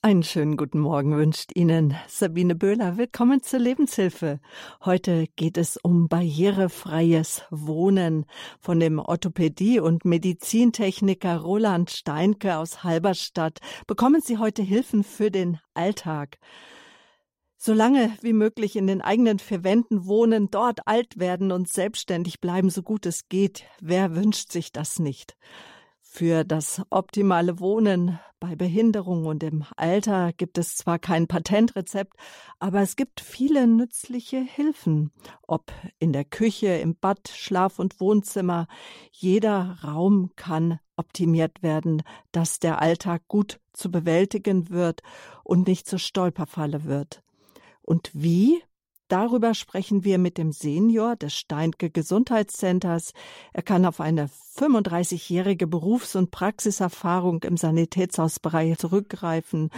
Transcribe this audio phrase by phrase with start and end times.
[0.00, 2.96] Einen schönen guten Morgen wünscht Ihnen Sabine Böhler.
[2.96, 4.38] Willkommen zur Lebenshilfe.
[4.84, 8.24] Heute geht es um barrierefreies Wohnen
[8.60, 13.58] von dem Orthopädie- und Medizintechniker Roland Steinke aus Halberstadt.
[13.88, 16.38] Bekommen Sie heute Hilfen für den Alltag.
[17.56, 22.40] So lange wie möglich in den eigenen vier Wänden wohnen, dort alt werden und selbstständig
[22.40, 23.64] bleiben, so gut es geht.
[23.80, 25.36] Wer wünscht sich das nicht?
[26.10, 32.14] Für das optimale Wohnen bei Behinderung und im Alter gibt es zwar kein Patentrezept,
[32.58, 35.12] aber es gibt viele nützliche Hilfen.
[35.46, 38.66] Ob in der Küche, im Bad, Schlaf- und Wohnzimmer,
[39.12, 45.02] jeder Raum kann optimiert werden, dass der Alltag gut zu bewältigen wird
[45.44, 47.22] und nicht zur Stolperfalle wird.
[47.82, 48.60] Und wie?
[49.08, 53.12] Darüber sprechen wir mit dem Senior des Steinke Gesundheitscenters.
[53.54, 59.70] Er kann auf eine 35-jährige Berufs- und Praxiserfahrung im Sanitätshausbereich zurückgreifen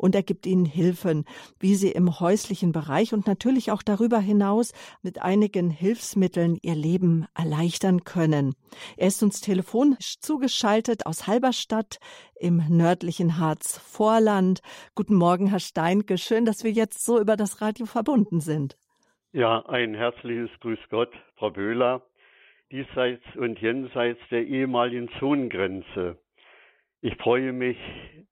[0.00, 1.24] und er gibt ihnen Hilfen,
[1.58, 7.26] wie sie im häuslichen Bereich und natürlich auch darüber hinaus mit einigen Hilfsmitteln ihr Leben
[7.36, 8.54] erleichtern können.
[8.96, 11.98] Er ist uns telefonisch zugeschaltet aus Halberstadt
[12.34, 14.60] im nördlichen Harz-Vorland.
[14.94, 16.16] Guten Morgen, Herr Steinke.
[16.16, 18.78] Schön, dass wir jetzt so über das Radio verbunden sind.
[19.32, 22.02] Ja, ein herzliches Grüß Gott, Frau Böhler,
[22.72, 26.16] diesseits und jenseits der ehemaligen Zonengrenze.
[27.02, 27.78] Ich freue mich,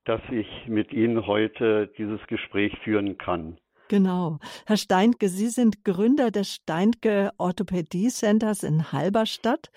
[0.05, 3.59] dass ich mit Ihnen heute dieses Gespräch führen kann.
[3.89, 4.39] Genau.
[4.67, 9.71] Herr Steinke, Sie sind Gründer des Steinke Orthopädie Centers in Halberstadt,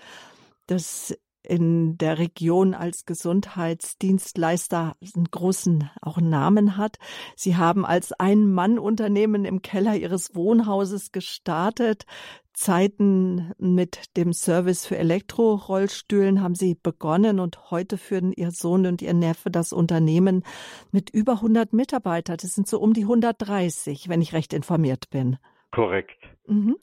[0.67, 6.97] das in der Region als Gesundheitsdienstleister einen großen auch Namen hat.
[7.35, 12.05] Sie haben als Ein-Mann-Unternehmen im Keller Ihres Wohnhauses gestartet.
[12.53, 19.01] Zeiten mit dem Service für Elektrorollstühlen haben Sie begonnen und heute führen Ihr Sohn und
[19.01, 20.43] Ihr Neffe das Unternehmen
[20.91, 22.37] mit über 100 Mitarbeitern.
[22.41, 25.37] Das sind so um die 130, wenn ich recht informiert bin.
[25.71, 26.19] Korrekt.
[26.47, 26.75] Mhm.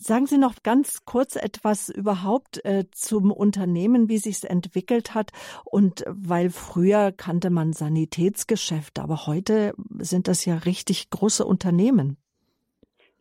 [0.00, 5.32] Sagen Sie noch ganz kurz etwas überhaupt äh, zum Unternehmen, wie sich es entwickelt hat.
[5.64, 12.16] Und weil früher kannte man Sanitätsgeschäfte, aber heute sind das ja richtig große Unternehmen.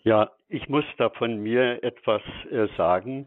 [0.03, 3.25] Ja, ich muss da von mir etwas äh, sagen,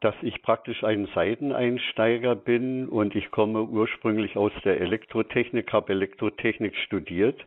[0.00, 6.76] dass ich praktisch ein Seiteneinsteiger bin und ich komme ursprünglich aus der Elektrotechnik, habe Elektrotechnik
[6.76, 7.42] studiert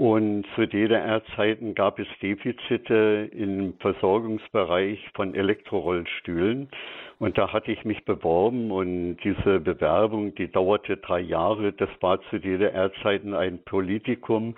[0.00, 6.70] und zu DDR-Zeiten gab es Defizite im Versorgungsbereich von Elektrorollstühlen.
[7.18, 11.74] Und da hatte ich mich beworben und diese Bewerbung, die dauerte drei Jahre.
[11.74, 14.54] Das war zu DDR-Zeiten ein Politikum,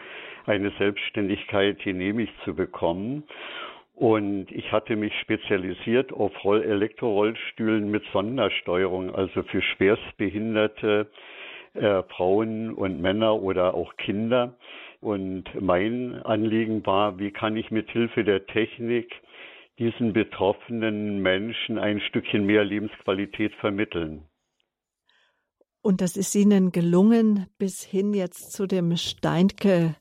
[0.46, 3.24] eine Selbstständigkeit genehmigt zu bekommen.
[3.96, 11.10] Und ich hatte mich spezialisiert auf Roll Elektrorollstühlen mit Sondersteuerung, also für schwerstbehinderte
[11.74, 14.54] äh, Frauen und Männer oder auch Kinder.
[15.02, 19.10] Und mein Anliegen war, wie kann ich mit Hilfe der Technik
[19.80, 24.28] diesen betroffenen Menschen ein Stückchen mehr Lebensqualität vermitteln.
[25.80, 29.96] Und das ist Ihnen gelungen bis hin jetzt zu dem Steinke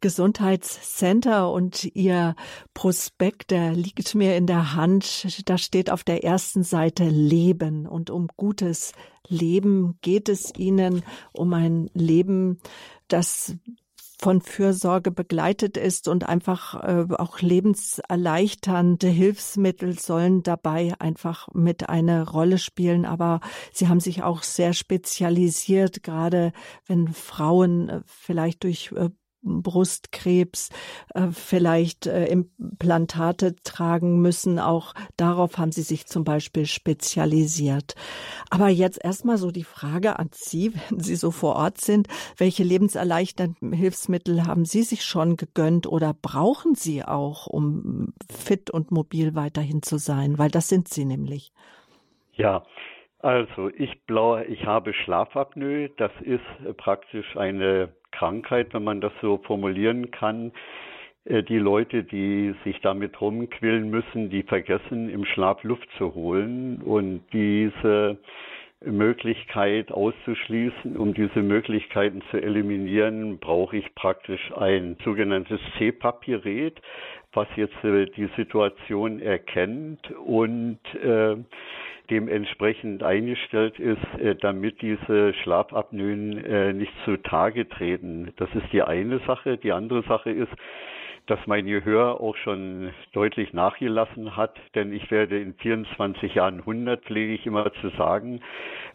[0.00, 2.34] Gesundheitscenter und Ihr
[2.74, 5.48] Prospekt, der liegt mir in der Hand.
[5.48, 8.92] Da steht auf der ersten Seite Leben und um gutes
[9.28, 12.58] Leben geht es Ihnen, um ein Leben,
[13.06, 13.56] das
[14.20, 22.28] von Fürsorge begleitet ist und einfach äh, auch lebenserleichternde Hilfsmittel sollen dabei einfach mit eine
[22.28, 23.06] Rolle spielen.
[23.06, 23.40] Aber
[23.72, 26.52] sie haben sich auch sehr spezialisiert, gerade
[26.86, 29.08] wenn Frauen äh, vielleicht durch äh,
[29.42, 30.70] Brustkrebs,
[31.14, 34.58] äh, vielleicht äh, Implantate tragen müssen.
[34.58, 37.94] Auch darauf haben Sie sich zum Beispiel spezialisiert.
[38.50, 42.62] Aber jetzt erstmal so die Frage an Sie, wenn Sie so vor Ort sind, welche
[42.62, 49.34] lebenserleichternden Hilfsmittel haben Sie sich schon gegönnt oder brauchen Sie auch, um fit und mobil
[49.34, 50.38] weiterhin zu sein?
[50.38, 51.52] Weil das sind Sie nämlich.
[52.34, 52.62] Ja,
[53.22, 55.90] also ich blaue, ich habe Schlafapnoe.
[55.96, 60.52] Das ist praktisch eine Krankheit, wenn man das so formulieren kann.
[61.24, 66.80] Äh, die Leute, die sich damit rumquillen müssen, die vergessen, im Schlaf Luft zu holen
[66.82, 68.18] und diese
[68.82, 76.80] Möglichkeit auszuschließen, um diese Möglichkeiten zu eliminieren, brauche ich praktisch ein sogenanntes CPAP-Gerät,
[77.32, 81.36] was jetzt äh, die Situation erkennt und äh,
[82.10, 88.32] dementsprechend eingestellt ist, äh, damit diese Schlafapnoen äh, nicht zutage treten.
[88.36, 89.56] Das ist die eine Sache.
[89.56, 90.52] Die andere Sache ist,
[91.26, 97.04] dass mein Gehör auch schon deutlich nachgelassen hat, denn ich werde in 24 Jahren 100,
[97.04, 98.40] pflege ich immer zu sagen.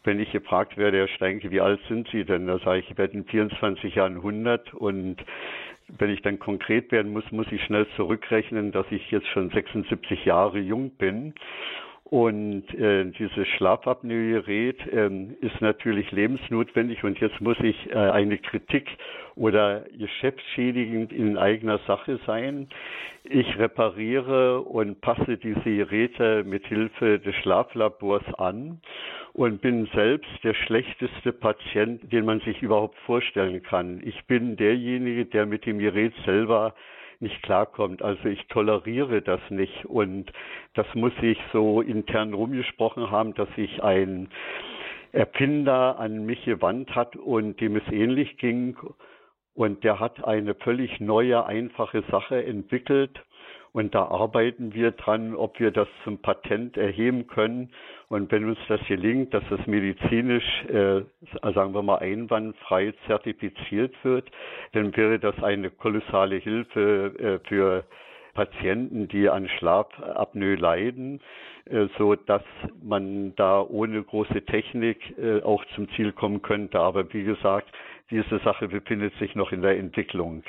[0.03, 2.47] Wenn ich gefragt werde, Herr Steinke, wie alt sind Sie denn?
[2.47, 5.17] Da sage ich, ich werde in 24 Jahren 100 und
[5.87, 10.25] wenn ich dann konkret werden muss, muss ich schnell zurückrechnen, dass ich jetzt schon 76
[10.25, 11.35] Jahre jung bin.
[12.07, 15.09] Und äh, dieses Schlafapnoe-Gerät äh,
[15.41, 17.03] ist natürlich lebensnotwendig.
[17.03, 18.87] Und jetzt muss ich äh, eine Kritik
[19.35, 22.67] oder geschäftsschädigend in eigener Sache sein.
[23.23, 28.81] Ich repariere und passe diese Geräte mit Hilfe des Schlaflabors an
[29.33, 33.99] und bin selbst der schlechteste Patient, den man sich überhaupt vorstellen kann.
[34.05, 36.75] Ich bin derjenige, der mit dem Gerät selber
[37.21, 38.01] nicht klarkommt.
[38.01, 40.31] Also ich toleriere das nicht und
[40.73, 44.29] das muss ich so intern rumgesprochen haben, dass ich ein
[45.11, 48.77] Erfinder an mich gewandt hat und dem es ähnlich ging
[49.53, 53.21] und der hat eine völlig neue, einfache Sache entwickelt
[53.71, 57.71] und da arbeiten wir dran, ob wir das zum Patent erheben können.
[58.07, 61.01] Und wenn uns das gelingt, dass das medizinisch, äh,
[61.41, 64.29] sagen wir mal, einwandfrei zertifiziert wird,
[64.73, 67.83] dann wäre das eine kolossale Hilfe äh, für
[68.35, 71.21] Patienten, die an Schlafapnoe leiden,
[71.65, 72.43] äh, so dass
[72.83, 76.79] man da ohne große Technik äh, auch zum Ziel kommen könnte.
[76.79, 77.71] Aber wie gesagt,
[78.11, 80.43] diese Sache befindet sich noch in der Entwicklung.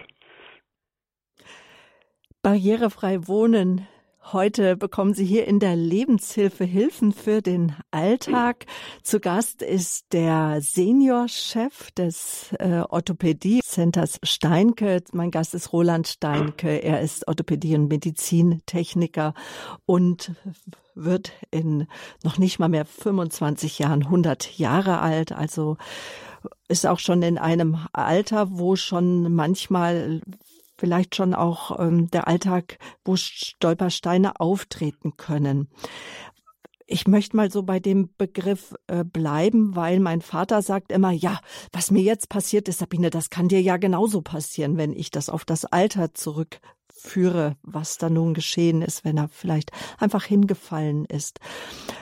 [2.43, 3.87] Barrierefrei wohnen.
[4.33, 8.67] Heute bekommen Sie hier in der Lebenshilfe Hilfen für den Alltag.
[9.05, 15.05] Zu Gast ist der Seniorchef des äh, Orthopädie-Centers Steinke.
[15.13, 16.83] Mein Gast ist Roland Steinke.
[16.83, 19.33] Er ist Orthopädie- und Medizintechniker
[19.85, 20.33] und
[20.97, 21.87] wird in
[22.25, 25.31] noch nicht mal mehr 25 Jahren 100 Jahre alt.
[25.31, 25.77] Also
[26.67, 30.21] ist auch schon in einem Alter, wo schon manchmal
[30.79, 35.69] vielleicht schon auch ähm, der Alltag, wo Stolpersteine auftreten können.
[36.89, 41.41] Ich möchte mal so bei dem Begriff äh, bleiben, weil mein Vater sagt immer, ja,
[41.73, 45.29] was mir jetzt passiert ist, Sabine, das kann dir ja genauso passieren, wenn ich das
[45.29, 46.61] auf das Alter zurück
[46.99, 51.41] führe, was da nun geschehen ist, wenn er vielleicht einfach hingefallen ist.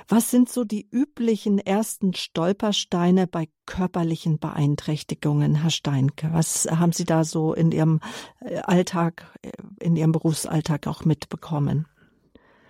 [0.08, 6.29] Was sind so die üblichen ersten Stolpersteine bei körperlichen Beeinträchtigungen, Herr Steinke?
[6.32, 8.00] Was haben Sie da so in Ihrem
[8.41, 9.50] äh, Alltag, äh,
[9.81, 11.87] in Ihrem Berufsalltag auch mitbekommen?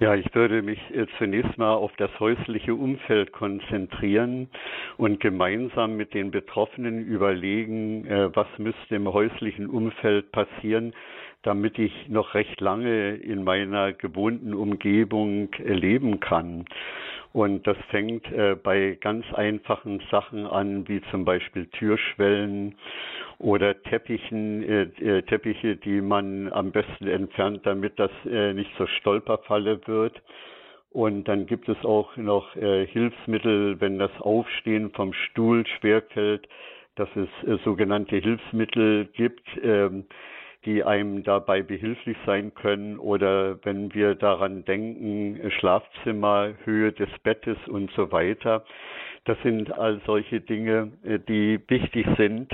[0.01, 4.49] Ja, ich würde mich äh, zunächst mal auf das häusliche Umfeld konzentrieren
[4.97, 10.95] und gemeinsam mit den Betroffenen überlegen, was müsste im häuslichen Umfeld passieren,
[11.45, 16.65] damit ich noch recht lange in meiner gewohnten Umgebung leben kann.
[17.33, 22.77] Und das fängt äh, bei ganz einfachen Sachen an, wie zum Beispiel Türschwellen
[23.39, 28.87] oder Teppichen, äh, äh, Teppiche, die man am besten entfernt, damit das äh, nicht zur
[28.87, 30.23] Stolperfalle wird.
[30.91, 36.49] Und dann gibt es auch noch äh, Hilfsmittel, wenn das Aufstehen vom Stuhl schwerfällt,
[36.95, 40.05] dass es äh, sogenannte Hilfsmittel gibt, ähm,
[40.65, 47.59] die einem dabei behilflich sein können oder wenn wir daran denken, Schlafzimmer, Höhe des Bettes
[47.69, 48.65] und so weiter.
[49.25, 52.53] Das sind all solche Dinge, äh, die wichtig sind,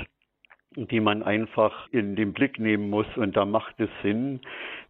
[0.75, 3.07] die man einfach in den Blick nehmen muss.
[3.15, 4.39] Und da macht es Sinn,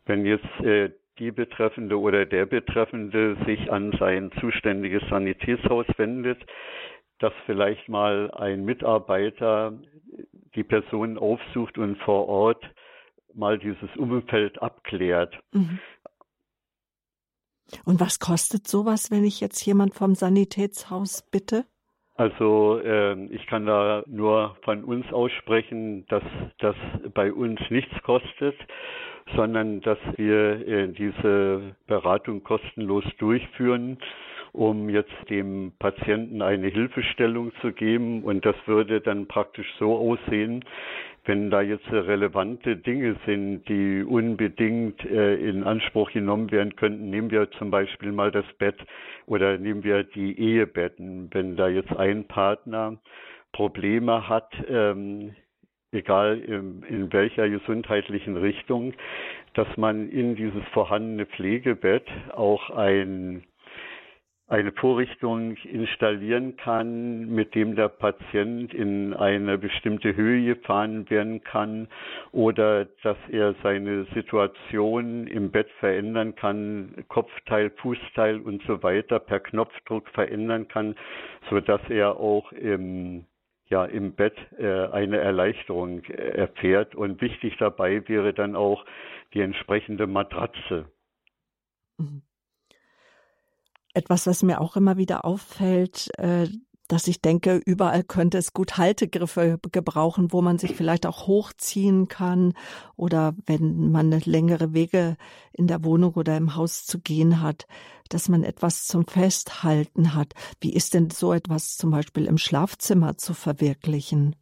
[0.06, 6.40] wenn jetzt äh, die Betreffende oder der Betreffende sich an sein zuständiges Sanitätshaus wendet,
[7.20, 9.74] dass vielleicht mal ein Mitarbeiter
[10.56, 12.64] die Person aufsucht und vor Ort
[13.36, 15.38] mal dieses Umfeld abklärt.
[15.52, 15.80] Mhm.
[17.86, 21.66] Und was kostet sowas, wenn ich jetzt jemand vom Sanitätshaus bitte?
[22.16, 26.24] Also äh, ich kann da nur von uns aussprechen, dass
[26.60, 26.76] das
[27.14, 28.56] bei uns nichts kostet,
[29.36, 33.98] sondern dass wir äh, diese Beratung kostenlos durchführen,
[34.52, 38.24] um jetzt dem Patienten eine Hilfestellung zu geben.
[38.24, 40.66] Und das würde dann praktisch so aussehen,
[41.26, 47.30] wenn da jetzt relevante Dinge sind, die unbedingt äh, in Anspruch genommen werden könnten, nehmen
[47.30, 48.78] wir zum Beispiel mal das Bett
[49.28, 51.30] oder nehmen wir die Ehebetten.
[51.32, 52.98] Wenn da jetzt ein Partner
[53.52, 55.36] Probleme hat, ähm,
[55.92, 58.94] egal in, in welcher gesundheitlichen Richtung,
[59.54, 63.44] dass man in dieses vorhandene Pflegebett auch ein
[64.52, 71.88] eine Vorrichtung installieren kann, mit dem der Patient in eine bestimmte Höhe gefahren werden kann
[72.34, 79.40] oder dass er seine Situation im Bett verändern kann, Kopfteil, Fußteil und so weiter per
[79.40, 80.96] Knopfdruck verändern kann,
[81.50, 83.26] so dass er auch im
[83.70, 86.94] ja im Bett äh, eine Erleichterung äh, erfährt.
[86.94, 88.86] Und wichtig dabei wäre dann auch
[89.34, 90.92] die entsprechende Matratze.
[91.98, 92.22] Mhm.
[93.94, 96.48] Etwas, was mir auch immer wieder auffällt, äh,
[96.92, 102.10] dass ich denke, überall könnte es gut Haltegriffe gebrauchen, wo man sich vielleicht auch hochziehen
[102.10, 102.54] kann
[102.98, 105.16] oder wenn man längere Wege
[105.54, 107.66] in der Wohnung oder im Haus zu gehen hat,
[108.10, 110.34] dass man etwas zum Festhalten hat.
[110.60, 114.36] Wie ist denn so etwas zum Beispiel im Schlafzimmer zu verwirklichen?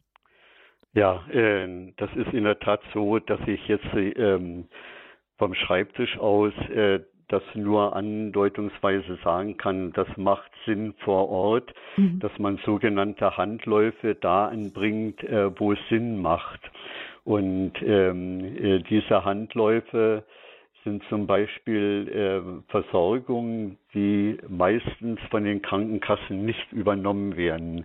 [0.92, 4.68] Ja, äh, das ist in der Tat so, dass ich jetzt ähm,
[5.38, 6.98] vom Schreibtisch aus äh,
[7.30, 12.18] das nur andeutungsweise sagen kann, das macht Sinn vor Ort, mhm.
[12.20, 16.60] dass man sogenannte Handläufe da anbringt, äh, wo es Sinn macht.
[17.24, 20.24] Und ähm, äh, diese Handläufe
[20.84, 27.84] sind zum Beispiel äh, Versorgungen, die meistens von den Krankenkassen nicht übernommen werden.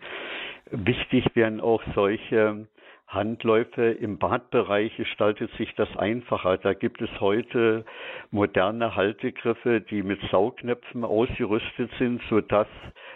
[0.71, 2.67] Wichtig wären auch solche
[3.07, 3.91] Handläufe.
[3.91, 6.57] Im Badbereich gestaltet sich das einfacher.
[6.57, 7.85] Da gibt es heute
[8.31, 12.67] moderne Haltegriffe, die mit Saugnäpfen ausgerüstet sind, so dass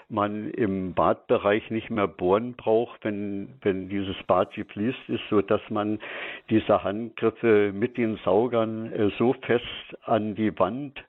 [0.09, 5.61] man im Badbereich nicht mehr bohren braucht, wenn, wenn dieses Bad gefließt ist, so dass
[5.69, 5.99] man
[6.49, 9.65] diese Handgriffe mit den Saugern äh, so fest
[10.03, 10.99] an die Wand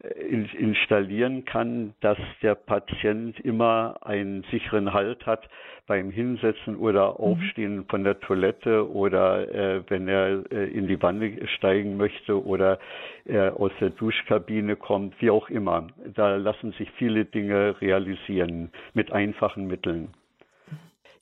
[0.00, 5.48] installieren kann, dass der Patient immer einen sicheren Halt hat
[5.88, 7.16] beim Hinsetzen oder mhm.
[7.16, 12.78] Aufstehen von der Toilette oder äh, wenn er äh, in die Wanne steigen möchte oder
[13.24, 15.88] äh, aus der Duschkabine kommt, wie auch immer.
[16.14, 20.10] Da lassen sich viele Dinge realisieren mit einfachen Mitteln.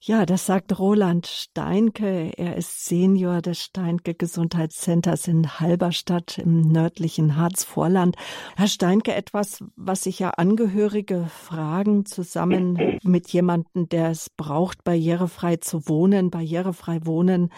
[0.01, 2.31] Ja, das sagt Roland Steinke.
[2.37, 8.15] Er ist Senior des Steinke Gesundheitscenters in Halberstadt im nördlichen Harzvorland.
[8.57, 15.57] Herr Steinke, etwas, was sich ja Angehörige fragen, zusammen mit jemandem, der es braucht, barrierefrei
[15.57, 17.51] zu wohnen, barrierefrei wohnen.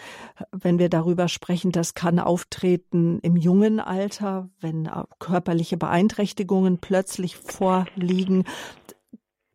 [0.51, 8.45] Wenn wir darüber sprechen, das kann auftreten im jungen Alter, wenn körperliche Beeinträchtigungen plötzlich vorliegen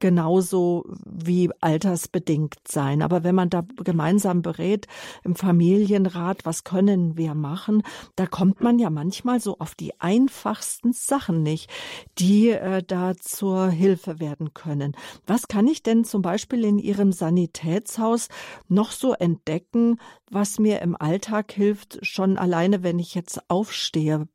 [0.01, 3.03] genauso wie altersbedingt sein.
[3.03, 4.87] Aber wenn man da gemeinsam berät
[5.23, 7.83] im Familienrat, was können wir machen,
[8.17, 11.71] da kommt man ja manchmal so auf die einfachsten Sachen nicht,
[12.19, 14.97] die äh, da zur Hilfe werden können.
[15.27, 18.29] Was kann ich denn zum Beispiel in Ihrem Sanitätshaus
[18.69, 19.99] noch so entdecken,
[20.31, 24.29] was mir im Alltag hilft, schon alleine, wenn ich jetzt aufstehe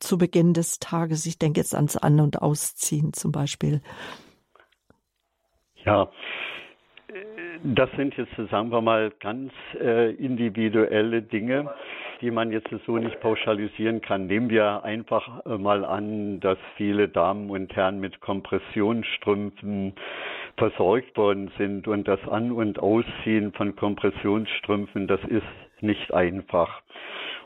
[0.00, 1.26] zu Beginn des Tages.
[1.26, 3.82] Ich denke jetzt ans An- und Ausziehen zum Beispiel.
[5.86, 6.08] Ja,
[7.62, 11.70] das sind jetzt, sagen wir mal, ganz äh, individuelle Dinge,
[12.20, 14.26] die man jetzt so nicht pauschalisieren kann.
[14.26, 19.94] Nehmen wir einfach äh, mal an, dass viele Damen und Herren mit Kompressionsstrümpfen
[20.56, 25.46] versorgt worden sind und das An- und Ausziehen von Kompressionsstrümpfen, das ist
[25.80, 26.82] nicht einfach.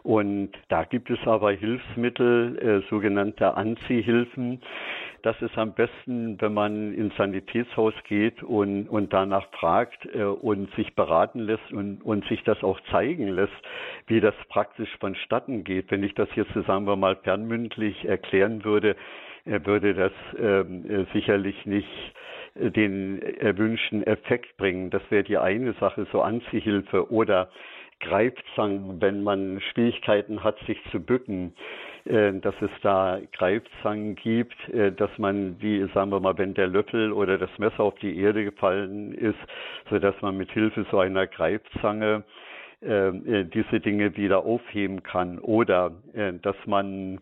[0.03, 4.63] Und da gibt es aber Hilfsmittel, äh, sogenannte Anziehhilfen,
[5.23, 10.75] das ist am besten, wenn man ins Sanitätshaus geht und, und danach fragt äh, und
[10.75, 13.53] sich beraten lässt und, und sich das auch zeigen lässt,
[14.07, 15.91] wie das praktisch vonstatten geht.
[15.91, 18.97] Wenn ich das jetzt, sagen wir mal, fernmündlich erklären würde,
[19.45, 21.89] äh, würde das ähm, äh, sicherlich nicht
[22.55, 24.91] äh, den erwünschten Effekt bringen.
[24.91, 27.51] Das wäre die eine Sache, so Anziehhilfe oder
[28.01, 31.55] Greifzangen, wenn man Schwierigkeiten hat, sich zu bücken.
[32.05, 36.67] Äh, dass es da Greifzangen gibt, äh, dass man die, sagen wir mal, wenn der
[36.67, 39.39] Löffel oder das Messer auf die Erde gefallen ist,
[39.91, 42.25] so dass man mit Hilfe so einer Greifzange
[42.81, 45.39] äh, diese Dinge wieder aufheben kann.
[45.39, 45.93] Oder
[46.43, 47.21] dass man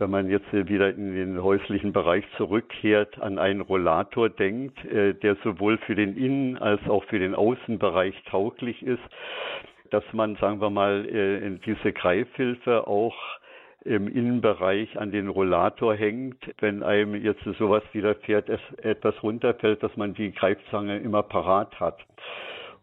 [0.00, 5.76] wenn man jetzt wieder in den häuslichen Bereich zurückkehrt, an einen Rollator denkt, der sowohl
[5.78, 9.02] für den Innen- als auch für den Außenbereich tauglich ist,
[9.90, 13.16] dass man, sagen wir mal, diese Greifhilfe auch
[13.88, 16.36] im Innenbereich an den Rollator hängt.
[16.60, 21.98] Wenn einem jetzt sowas widerfährt, es etwas runterfällt, dass man die Greifzange immer parat hat.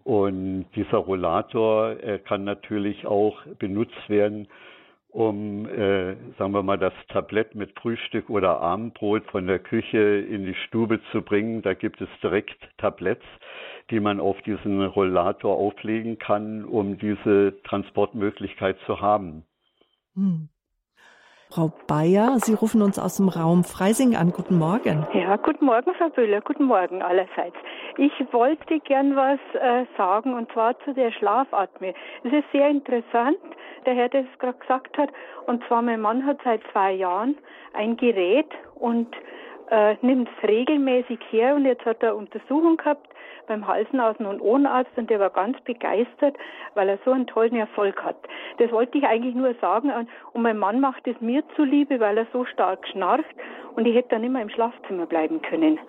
[0.04, 1.96] Und dieser Rollator
[2.26, 4.48] kann natürlich auch benutzt werden,
[5.10, 10.46] um, äh, sagen wir mal, das Tablett mit Frühstück oder Abendbrot von der Küche in
[10.46, 11.62] die Stube zu bringen.
[11.62, 13.26] Da gibt es direkt Tabletts,
[13.92, 19.46] die man auf diesen Rollator auflegen kann, um diese Transportmöglichkeit zu haben.
[20.16, 20.50] Hm.
[21.56, 24.34] Frau Bayer, Sie rufen uns aus dem Raum Freising an.
[24.34, 25.08] Guten Morgen.
[25.14, 26.42] Ja, guten Morgen, Frau Böhler.
[26.42, 27.56] Guten Morgen allerseits.
[27.98, 31.94] Ich wollte gern was äh, sagen und zwar zu der Schlafatmung.
[32.26, 33.38] Es ist sehr interessant,
[33.86, 35.10] der Herr, der es gerade gesagt hat.
[35.48, 37.38] Und zwar, mein Mann hat seit zwei Jahren
[37.74, 39.08] ein Gerät und
[39.70, 43.08] äh, nimmt es regelmäßig her und jetzt hat er Untersuchung gehabt
[43.48, 46.36] beim Halsenaußen- und Ohrenarzt und der war ganz begeistert,
[46.74, 48.18] weil er so einen tollen Erfolg hat.
[48.58, 49.92] Das wollte ich eigentlich nur sagen
[50.34, 53.36] und mein Mann macht es mir zuliebe, weil er so stark schnarcht
[53.76, 55.80] und ich hätte dann immer im Schlafzimmer bleiben können.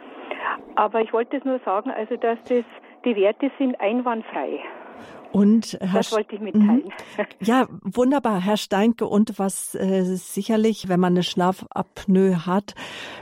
[0.74, 2.64] Aber ich wollte es nur sagen, also dass das
[3.04, 4.60] die Werte sind einwandfrei.
[5.32, 6.84] Und Herr das wollte ich mitteilen.
[6.84, 6.92] Mhm.
[7.40, 9.06] Ja, wunderbar, Herr Steinke.
[9.06, 12.74] Und was äh, sicherlich, wenn man eine Schlafapnoe hat,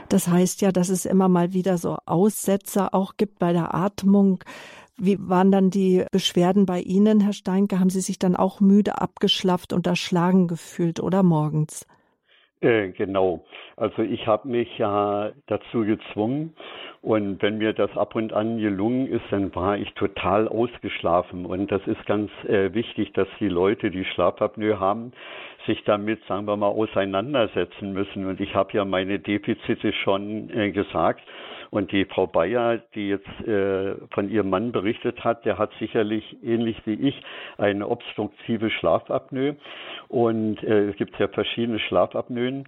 [0.07, 4.43] das heißt ja, dass es immer mal wieder so Aussetzer auch gibt bei der Atmung.
[4.97, 7.79] Wie waren dann die Beschwerden bei Ihnen, Herr Steinke?
[7.79, 11.85] Haben Sie sich dann auch müde, abgeschlafft und erschlagen gefühlt oder morgens?
[12.65, 13.45] Äh, genau.
[13.77, 16.55] Also ich habe mich ja dazu gezwungen
[17.03, 21.45] und wenn mir das ab und an gelungen ist, dann war ich total ausgeschlafen.
[21.45, 25.13] Und das ist ganz äh, wichtig, dass die Leute, die Schlafapnoe haben,
[25.67, 28.25] sich damit, sagen wir mal, auseinandersetzen müssen.
[28.25, 31.21] Und ich habe ja meine Defizite schon äh, gesagt.
[31.75, 36.41] Und die Frau Bayer, die jetzt äh, von ihrem Mann berichtet hat, der hat sicherlich
[36.41, 37.21] ähnlich wie ich
[37.57, 39.57] eine obstruktive Schlafapnoe.
[40.07, 42.63] Und äh, es gibt ja verschiedene Schlafapnoen.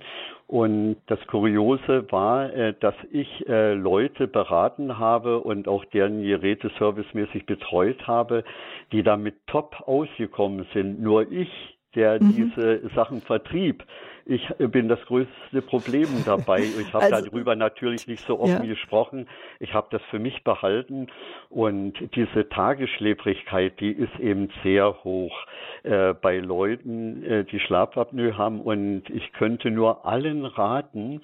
[0.46, 6.70] Und das Kuriose war, äh, dass ich äh, Leute beraten habe und auch deren Geräte
[6.78, 8.44] servicemäßig betreut habe,
[8.92, 11.00] die damit top ausgekommen sind.
[11.00, 12.34] Nur ich, der mhm.
[12.36, 13.86] diese Sachen vertrieb,
[14.28, 16.64] ich bin das größte Problem dabei.
[16.78, 18.70] Ich habe also, darüber natürlich nicht so offen ja.
[18.70, 19.28] gesprochen.
[19.60, 21.08] Ich habe das für mich behalten
[21.50, 25.36] und diese Tagesschläfrigkeit, die ist eben sehr hoch
[25.84, 31.22] äh, bei Leuten, äh, die Schlafapnoe haben und ich könnte nur allen raten,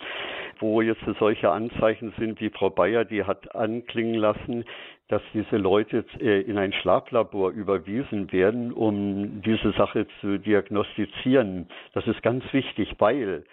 [0.59, 4.65] wo jetzt solche Anzeichen sind, wie Frau Bayer, die hat anklingen lassen,
[5.13, 11.67] dass diese Leute äh, in ein Schlaflabor überwiesen werden, um diese Sache zu diagnostizieren.
[11.93, 13.43] Das ist ganz wichtig, weil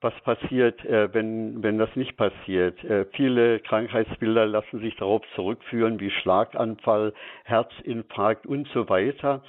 [0.00, 2.82] was passiert, äh, wenn, wenn das nicht passiert?
[2.84, 7.12] Äh, viele Krankheitsbilder lassen sich darauf zurückführen, wie Schlaganfall,
[7.44, 9.42] Herzinfarkt und so weiter,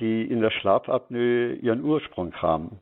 [0.00, 2.80] die in der Schlafapnoe ihren Ursprung haben.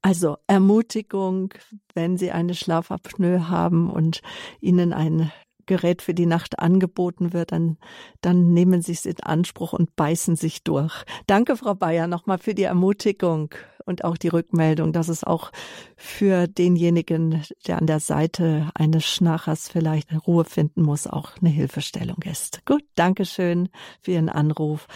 [0.00, 1.54] Also Ermutigung,
[1.94, 4.20] wenn Sie eine Schlafapnoe haben und
[4.60, 5.32] Ihnen ein
[5.66, 7.78] Gerät für die Nacht angeboten wird, dann,
[8.20, 11.04] dann nehmen Sie es in Anspruch und beißen sich durch.
[11.26, 13.54] Danke, Frau Bayer, nochmal für die Ermutigung
[13.84, 15.50] und auch die Rückmeldung, dass es auch
[15.96, 22.18] für denjenigen, der an der Seite eines Schnarchers vielleicht Ruhe finden muss, auch eine Hilfestellung
[22.24, 22.64] ist.
[22.66, 23.68] Gut, Dankeschön
[24.00, 24.86] für Ihren Anruf.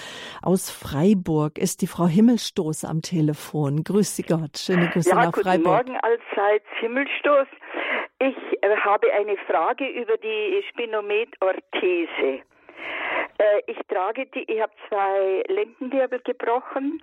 [0.43, 3.85] Aus Freiburg ist die Frau Himmelstoß am Telefon.
[3.85, 4.59] Grüß Sie Gott.
[4.59, 5.87] Schöne Grüße ja, nach Freiburg.
[5.87, 7.47] Guten Morgen allseits Himmelstoß.
[8.19, 12.41] Ich äh, habe eine Frage über die Spinometorthese.
[13.39, 17.03] Äh, ich trage die, ich habe zwei Lendenwirbel gebrochen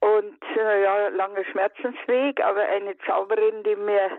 [0.00, 4.18] und äh, ja, langer Schmerzensweg, aber eine Zauberin, die mir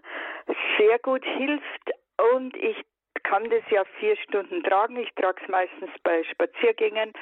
[0.77, 1.91] sehr gut hilft
[2.33, 2.77] und ich
[3.23, 4.95] kann das ja vier Stunden tragen.
[4.97, 7.13] Ich trage es meistens bei Spaziergängen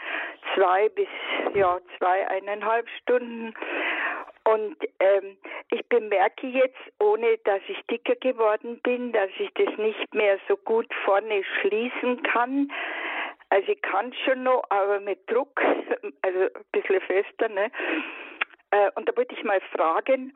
[0.53, 1.07] zwei bis
[1.53, 3.53] ja zweieinhalb Stunden.
[4.45, 5.37] Und ähm,
[5.71, 10.55] ich bemerke jetzt, ohne dass ich dicker geworden bin, dass ich das nicht mehr so
[10.55, 12.71] gut vorne schließen kann.
[13.49, 15.59] Also ich kann schon noch, aber mit Druck,
[16.21, 17.49] also ein bisschen fester.
[17.49, 17.71] Ne?
[18.71, 20.33] Äh, und da wollte ich mal fragen,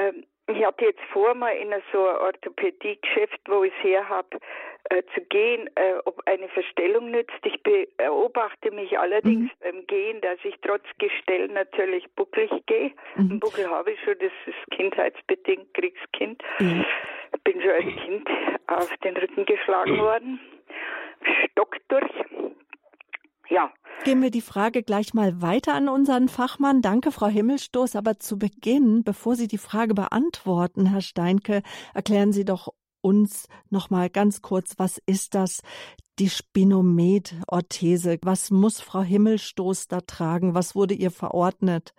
[0.00, 4.38] ähm, ich hatte jetzt vor, mal in so ein Orthopädiegeschäft, wo ich es her habe,
[4.84, 7.38] äh, zu gehen, äh, ob eine Verstellung nützt.
[7.44, 9.62] Ich beobachte mich allerdings mhm.
[9.62, 12.92] beim Gehen, dass ich trotz Gestell natürlich bucklig gehe.
[13.14, 13.30] Mhm.
[13.30, 16.42] Einen Buckel habe ich schon, das ist kindheitsbedingt, Kriegskind.
[16.58, 16.84] Mhm.
[17.44, 18.28] Bin schon als Kind
[18.66, 20.40] auf den Rücken geschlagen worden.
[21.52, 22.10] Stock durch.
[23.48, 23.72] Ja.
[24.02, 26.80] Gehen wir die Frage gleich mal weiter an unseren Fachmann.
[26.80, 27.96] Danke, Frau Himmelstoß.
[27.96, 32.68] Aber zu Beginn, bevor Sie die Frage beantworten, Herr Steinke, erklären Sie doch
[33.02, 35.62] uns noch mal ganz kurz, was ist das?
[36.18, 38.18] Die Spinomet-Orthese.
[38.22, 40.54] Was muss Frau Himmelstoß da tragen?
[40.54, 41.92] Was wurde ihr verordnet?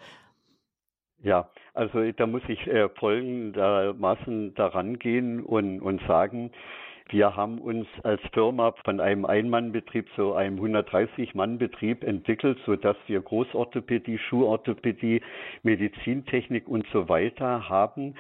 [1.22, 6.52] Ja, also da muss ich äh, folgendermaßen daran gehen und, und sagen,
[7.12, 14.18] wir haben uns als Firma von einem Ein-Mann-Betrieb zu einem 130-Mann-Betrieb entwickelt, sodass wir Großorthopädie,
[14.18, 15.22] Schuhorthopädie,
[15.64, 18.16] Medizintechnik und so weiter haben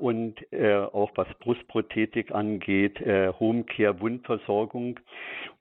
[0.00, 5.00] und äh, auch was Brustprothetik angeht, äh, Homecare, Wundversorgung.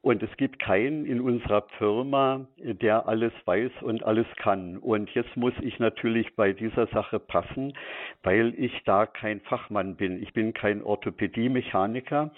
[0.01, 4.77] Und es gibt keinen in unserer Firma, der alles weiß und alles kann.
[4.77, 7.73] Und jetzt muss ich natürlich bei dieser Sache passen,
[8.23, 10.21] weil ich da kein Fachmann bin.
[10.23, 12.31] Ich bin kein Orthopädie-Mechaniker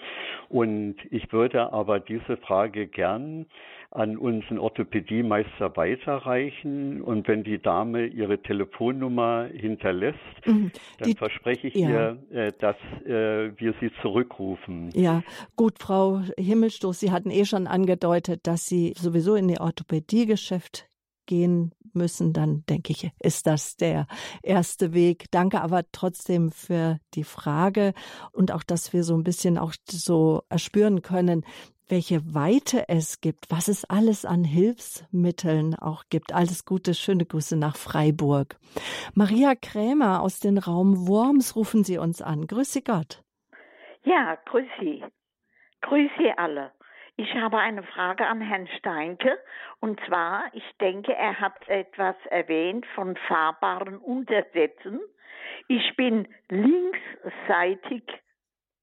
[0.48, 3.46] und ich würde aber diese Frage gern
[3.92, 10.70] an unseren Orthopädiemeister weiterreichen und wenn die Dame ihre Telefonnummer hinterlässt, mhm.
[10.98, 11.88] dann die, verspreche ich ja.
[11.90, 14.90] ihr, äh, dass äh, wir sie zurückrufen.
[14.94, 15.22] Ja,
[15.56, 20.88] gut, Frau Himmelstoß, Sie hatten eh schon angedeutet, dass Sie sowieso in Ihr Orthopädiegeschäft
[21.26, 24.06] gehen müssen, dann denke ich, ist das der
[24.42, 25.26] erste Weg.
[25.30, 27.92] Danke aber trotzdem für die Frage
[28.32, 31.44] und auch, dass wir so ein bisschen auch so erspüren können,
[31.90, 36.32] welche Weite es gibt, was es alles an Hilfsmitteln auch gibt.
[36.32, 38.56] Alles Gute, schöne Grüße nach Freiburg.
[39.14, 42.46] Maria Krämer aus dem Raum Worms rufen Sie uns an.
[42.46, 43.22] Grüße Gott.
[44.04, 45.04] Ja, grüß Sie.
[45.82, 46.72] Grüße alle.
[47.16, 49.38] Ich habe eine Frage an Herrn Steinke.
[49.80, 55.00] Und zwar, ich denke, er hat etwas erwähnt von fahrbaren Untersätzen.
[55.68, 58.04] Ich bin linksseitig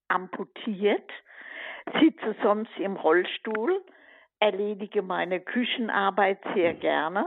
[0.07, 1.09] amputiert,
[1.99, 3.83] sitze sonst im Rollstuhl,
[4.39, 7.25] erledige meine Küchenarbeit sehr gerne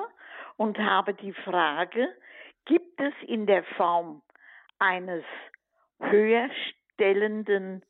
[0.57, 2.09] und habe die Frage,
[2.67, 4.23] gibt es in der Form
[4.79, 5.25] eines
[6.01, 7.83] höherstellenden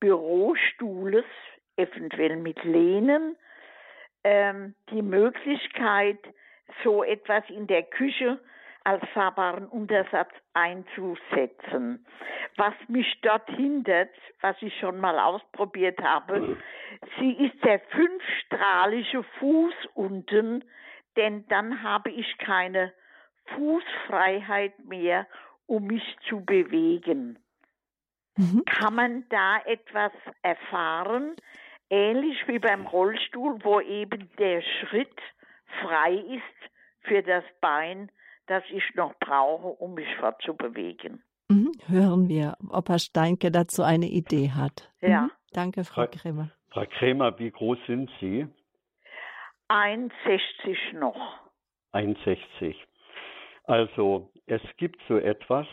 [0.00, 1.24] Bürostuhles
[1.76, 3.36] eventuell mit Lehnen,
[4.24, 6.18] ähm, die Möglichkeit,
[6.82, 8.40] so etwas in der Küche
[8.86, 12.06] als fahrbaren Untersatz einzusetzen.
[12.56, 16.56] Was mich dort hindert, was ich schon mal ausprobiert habe,
[17.18, 20.64] sie ist der fünfstrahlige Fuß unten,
[21.16, 22.92] denn dann habe ich keine
[23.56, 25.26] Fußfreiheit mehr,
[25.66, 27.40] um mich zu bewegen.
[28.36, 28.62] Mhm.
[28.66, 31.34] Kann man da etwas erfahren,
[31.90, 35.20] ähnlich wie beim Rollstuhl, wo eben der Schritt
[35.82, 36.70] frei ist
[37.00, 38.12] für das Bein,
[38.46, 41.22] das ich noch brauche, um mich fortzubewegen.
[41.48, 41.72] Mhm.
[41.86, 44.90] Hören wir, ob Herr Steinke dazu eine Idee hat.
[45.00, 45.22] Ja.
[45.22, 45.30] Mhm.
[45.52, 46.50] Danke, Frau, Frau Krämer.
[46.70, 48.46] Frau Krämer, wie groß sind Sie?
[49.68, 51.40] 1,60 noch.
[51.92, 52.74] 1,60.
[53.64, 55.66] Also es gibt so etwas,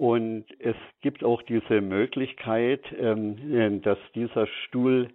[0.00, 5.10] und es gibt auch diese Möglichkeit, ähm, dass dieser Stuhl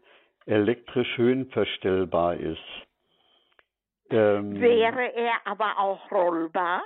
[0.45, 2.59] elektrisch höhenverstellbar ist.
[4.09, 6.83] Ähm, Wäre er aber auch rollbar?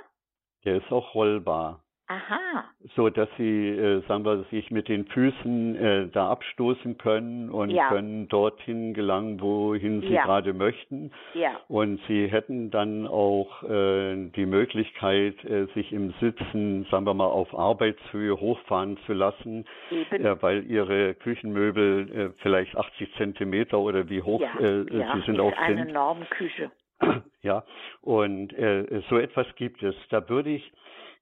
[0.64, 1.82] Der ist auch rollbar.
[2.10, 2.64] Aha.
[2.96, 7.70] So dass sie, äh, sagen wir, sich mit den Füßen äh, da abstoßen können und
[7.70, 7.88] ja.
[7.88, 10.24] können dorthin gelangen, wohin sie ja.
[10.24, 11.12] gerade möchten.
[11.34, 11.60] Ja.
[11.68, 17.26] Und sie hätten dann auch äh, die Möglichkeit, äh, sich im Sitzen, sagen wir mal,
[17.26, 19.66] auf Arbeitshöhe hochfahren zu lassen,
[20.10, 25.78] äh, weil ihre Küchenmöbel äh, vielleicht 80 Zentimeter oder wie hoch sie sind auch sind.
[25.78, 26.72] Eine Normküche.
[27.42, 27.64] Ja,
[28.02, 29.94] und äh, so etwas gibt es.
[30.10, 30.72] Da würde ich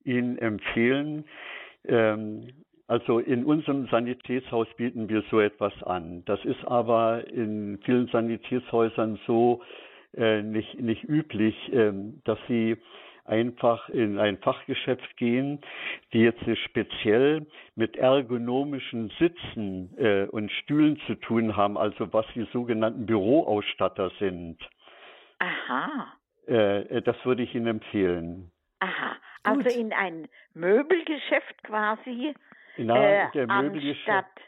[0.03, 1.25] Ihnen empfehlen,
[1.87, 2.49] ähm,
[2.89, 6.25] also in unserem Sanitätshaus bieten wir so etwas an.
[6.25, 9.63] Das ist aber in vielen Sanitätshäusern so
[10.17, 11.93] äh, nicht, nicht üblich, äh,
[12.25, 12.77] dass sie
[13.27, 15.61] einfach in ein Fachgeschäft gehen,
[16.15, 22.47] die jetzt speziell mit ergonomischen Sitzen äh, und Stühlen zu tun haben, also was die
[22.55, 24.57] sogenannten Büroausstatter sind.
[25.39, 26.13] Aha.
[26.47, 28.51] Äh, äh das würde ich Ihnen empfehlen.
[28.81, 29.17] Aha.
[29.43, 32.35] Also in ein Möbelgeschäft quasi
[32.77, 34.48] Na, äh, der Möbelgeschäft, anstatt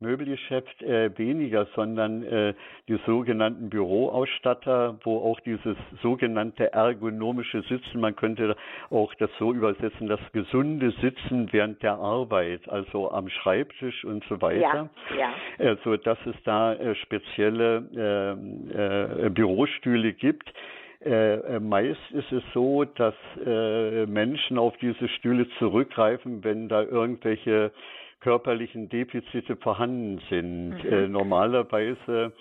[0.00, 2.54] Möbelgeschäft äh, weniger, sondern äh,
[2.88, 8.56] die sogenannten Büroausstatter, wo auch dieses sogenannte ergonomische Sitzen, man könnte
[8.90, 14.40] auch das so übersetzen, das gesunde Sitzen während der Arbeit, also am Schreibtisch und so
[14.40, 14.88] weiter.
[15.10, 15.70] Ja, ja.
[15.70, 20.52] Also dass es da äh, spezielle ähm, äh, Bürostühle gibt,
[21.04, 26.82] äh, äh, meist ist es so, dass äh, Menschen auf diese Stühle zurückgreifen, wenn da
[26.82, 27.72] irgendwelche
[28.20, 30.70] körperlichen Defizite vorhanden sind.
[30.70, 30.92] Mhm.
[30.92, 32.32] Äh, normalerweise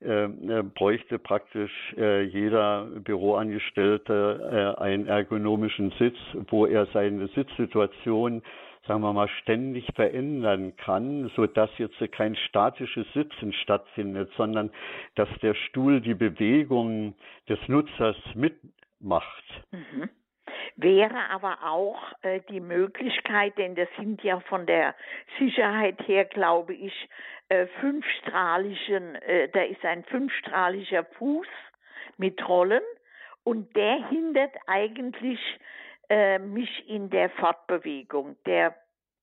[0.00, 6.16] äh, äh, bräuchte praktisch jeder Büroangestellte einen ergonomischen Sitz,
[6.48, 8.42] wo er seine Sitzsituation
[8.86, 14.70] sagen wir mal, ständig verändern kann, so dass jetzt kein statisches Sitzen stattfindet, sondern
[15.16, 17.14] dass der Stuhl die Bewegung
[17.48, 19.44] des Nutzers mitmacht.
[19.72, 20.08] Mhm.
[20.76, 24.94] Wäre aber auch äh, die Möglichkeit, denn das sind ja von der
[25.38, 27.08] Sicherheit her, glaube ich,
[27.48, 31.46] äh, fünfstrahligen, äh, da ist ein fünfstrahliger Fuß
[32.18, 32.82] mit Rollen
[33.42, 35.40] und der hindert eigentlich
[36.10, 38.36] äh, mich in der Fortbewegung.
[38.44, 38.74] Der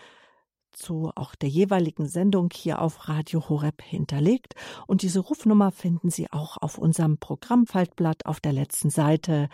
[0.71, 4.55] zu auch der jeweiligen Sendung hier auf Radio Horeb hinterlegt.
[4.87, 9.49] Und diese Rufnummer finden Sie auch auf unserem Programmfaltblatt auf der letzten Seite.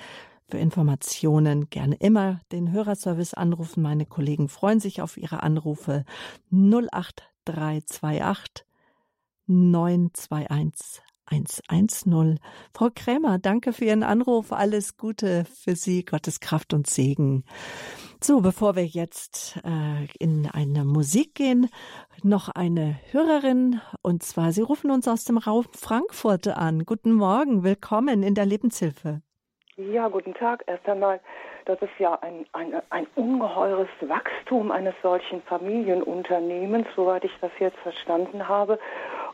[0.47, 3.83] Für Informationen gerne immer den Hörerservice anrufen.
[3.83, 6.05] Meine Kollegen freuen sich auf Ihre Anrufe
[6.51, 8.65] 08328
[9.45, 12.39] 921 110.
[12.73, 14.51] Frau Krämer, danke für Ihren Anruf.
[14.51, 17.43] Alles Gute für Sie, Gottes Kraft und Segen.
[18.21, 21.69] So, bevor wir jetzt äh, in eine Musik gehen,
[22.23, 23.79] noch eine Hörerin.
[24.01, 26.85] Und zwar, Sie rufen uns aus dem Raum Frankfurt an.
[26.85, 29.21] Guten Morgen, willkommen in der Lebenshilfe.
[29.77, 30.63] Ja, guten Tag.
[30.67, 31.21] Erst einmal,
[31.63, 37.77] das ist ja ein, ein, ein ungeheures Wachstum eines solchen Familienunternehmens, soweit ich das jetzt
[37.77, 38.77] verstanden habe.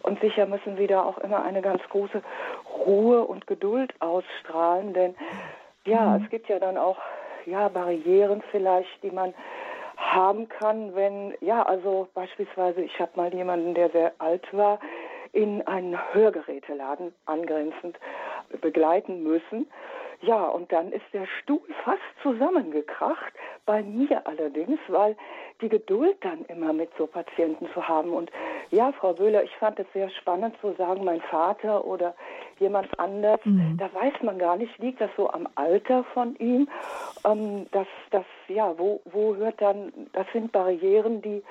[0.06, 2.22] Und sicher müssen Sie da auch immer eine ganz große
[2.86, 5.15] Ruhe und Geduld ausstrahlen, denn
[5.84, 6.98] ja, es gibt ja dann auch
[7.48, 9.34] ja, Barrieren vielleicht, die man
[9.98, 14.80] haben kann, wenn, ja, also beispielsweise, ich habe mal jemanden, der sehr alt war,
[15.32, 17.98] in einen Hörgeräteladen angrenzend
[18.62, 19.68] begleiten müssen.
[20.26, 23.34] Ja, und dann ist der Stuhl fast zusammengekracht,
[23.66, 25.16] bei mir allerdings, weil
[25.62, 28.12] die Geduld dann immer mit so Patienten zu haben.
[28.12, 28.32] Und
[28.72, 32.16] ja, Frau Böhler, ich fand es sehr spannend zu sagen, mein Vater oder
[32.60, 33.40] jemand anders,
[33.78, 36.68] da weiß man gar nicht, liegt das so am Alter von ihm,
[37.26, 41.44] ähm, dass das, ja, wo, wo hört dann, das sind Barrieren, die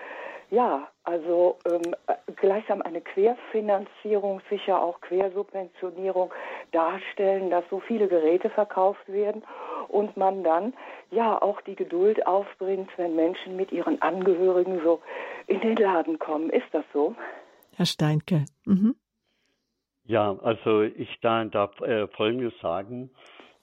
[0.51, 6.33] ja, also ähm, äh, gleichsam eine Querfinanzierung, sicher auch Quersubventionierung
[6.73, 9.43] darstellen, dass so viele Geräte verkauft werden
[9.89, 10.75] und man dann
[11.11, 15.01] ja auch die Geduld aufbringt, wenn Menschen mit ihren Angehörigen so
[15.47, 16.51] in den Laden kommen.
[16.51, 17.15] Ist das so?
[17.77, 18.45] Herr Steinke.
[18.65, 18.95] Mhm.
[20.07, 23.11] Ja, also ich da darf äh, Folgendes sagen,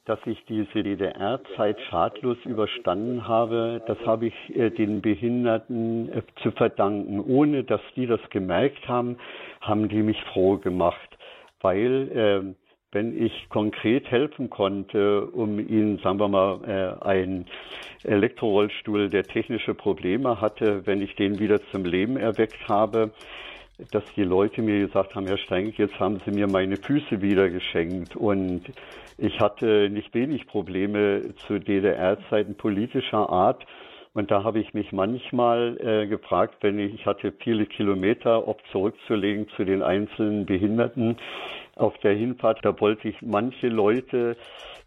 [0.06, 3.82] dass ich diese DDR-Zeit schadlos überstanden habe.
[3.86, 7.20] Das habe ich äh, den Behinderten äh, zu verdanken.
[7.20, 9.18] Ohne dass die das gemerkt haben,
[9.62, 11.18] haben die mich froh gemacht,
[11.62, 12.56] weil äh,
[12.94, 16.60] wenn ich konkret helfen konnte, um ihnen, sagen wir mal,
[17.02, 17.46] äh, einen
[18.04, 23.12] Elektrorollstuhl, der technische Probleme hatte, wenn ich den wieder zum Leben erweckt habe,
[23.92, 27.50] dass die Leute mir gesagt haben, Herr Steink, jetzt haben Sie mir meine Füße wieder
[27.50, 28.16] geschenkt.
[28.16, 28.64] Und
[29.18, 33.66] ich hatte nicht wenig Probleme zu DDR-Zeiten politischer Art.
[34.14, 38.62] Und da habe ich mich manchmal äh, gefragt, wenn ich, ich hatte viele Kilometer oft
[38.72, 41.18] zurückzulegen zu den einzelnen Behinderten
[41.76, 44.36] auf der Hinfahrt, da wollte ich manche Leute,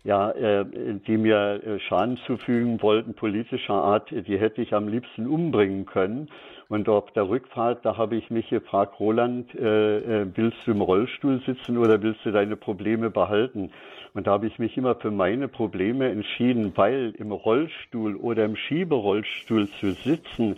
[0.04, 0.66] ja, äh,
[1.06, 6.28] die mir äh, Schaden zufügen wollten, politischer Art, die hätte ich am liebsten umbringen können.
[6.68, 10.80] Und auf der Rückfahrt, da habe ich mich gefragt, Roland, äh, äh, willst du im
[10.80, 13.70] Rollstuhl sitzen oder willst du deine Probleme behalten?
[14.14, 18.56] Und da habe ich mich immer für meine Probleme entschieden, weil im Rollstuhl oder im
[18.56, 20.56] Schieberollstuhl zu sitzen,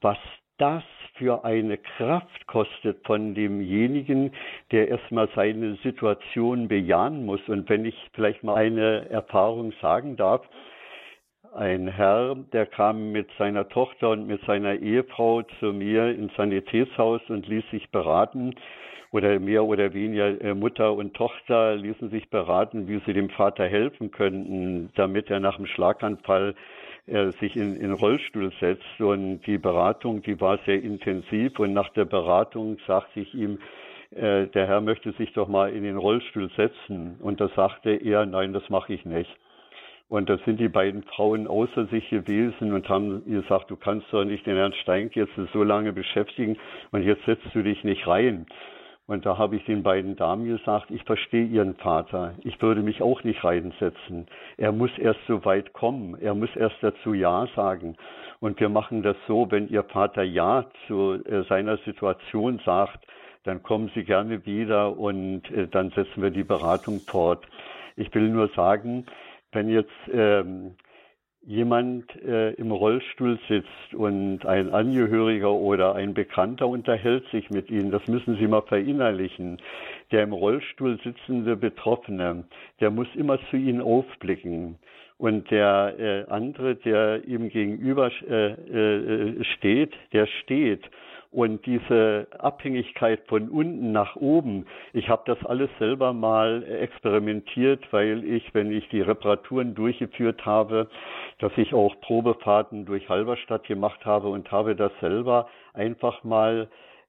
[0.00, 0.18] was
[0.58, 0.84] das
[1.14, 4.32] für eine Kraft kostet von demjenigen,
[4.70, 7.40] der erstmal seine Situation bejahen muss.
[7.48, 10.42] Und wenn ich vielleicht mal eine Erfahrung sagen darf,
[11.54, 17.20] ein Herr, der kam mit seiner Tochter und mit seiner Ehefrau zu mir ins Sanitätshaus
[17.28, 18.54] und ließ sich beraten
[19.10, 23.66] oder mehr oder weniger äh, Mutter und Tochter ließen sich beraten, wie sie dem Vater
[23.66, 26.54] helfen könnten, damit er nach dem Schlaganfall
[27.06, 29.00] äh, sich in, in Rollstuhl setzt.
[29.00, 31.58] Und die Beratung, die war sehr intensiv.
[31.58, 33.58] Und nach der Beratung sagte ich ihm,
[34.12, 37.18] äh, der Herr möchte sich doch mal in den Rollstuhl setzen.
[37.20, 39.30] Und da sagte er, nein, das mache ich nicht.
[40.12, 44.24] Und da sind die beiden Frauen außer sich gewesen und haben gesagt, du kannst doch
[44.24, 46.58] nicht den Herrn Steink jetzt so lange beschäftigen
[46.90, 48.44] und jetzt setzt du dich nicht rein.
[49.06, 52.34] Und da habe ich den beiden Damen gesagt, ich verstehe Ihren Vater.
[52.44, 54.26] Ich würde mich auch nicht reinsetzen.
[54.58, 56.20] Er muss erst so weit kommen.
[56.20, 57.96] Er muss erst dazu Ja sagen.
[58.38, 63.06] Und wir machen das so, wenn Ihr Vater Ja zu äh, seiner Situation sagt,
[63.44, 67.46] dann kommen Sie gerne wieder und äh, dann setzen wir die Beratung fort.
[67.96, 69.06] Ich will nur sagen,
[69.52, 70.74] wenn jetzt ähm,
[71.44, 77.90] jemand äh, im Rollstuhl sitzt und ein Angehöriger oder ein Bekannter unterhält sich mit Ihnen,
[77.90, 79.58] das müssen Sie mal verinnerlichen.
[80.12, 82.44] Der im Rollstuhl sitzende Betroffene,
[82.80, 84.78] der muss immer zu Ihnen aufblicken.
[85.18, 90.82] Und der äh, andere, der ihm gegenüber äh, äh, steht, der steht.
[91.32, 98.22] Und diese Abhängigkeit von unten nach oben, ich habe das alles selber mal experimentiert, weil
[98.24, 100.88] ich, wenn ich die Reparaturen durchgeführt habe,
[101.38, 106.68] dass ich auch Probefahrten durch Halberstadt gemacht habe und habe das selber einfach mal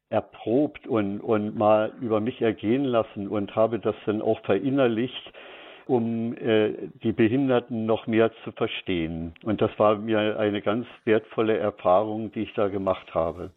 [0.09, 5.33] erprobt und, und mal über mich ergehen lassen und habe das dann auch verinnerlicht,
[5.85, 9.33] um äh, die Behinderten noch mehr zu verstehen.
[9.43, 13.51] Und das war mir eine ganz wertvolle Erfahrung, die ich da gemacht habe.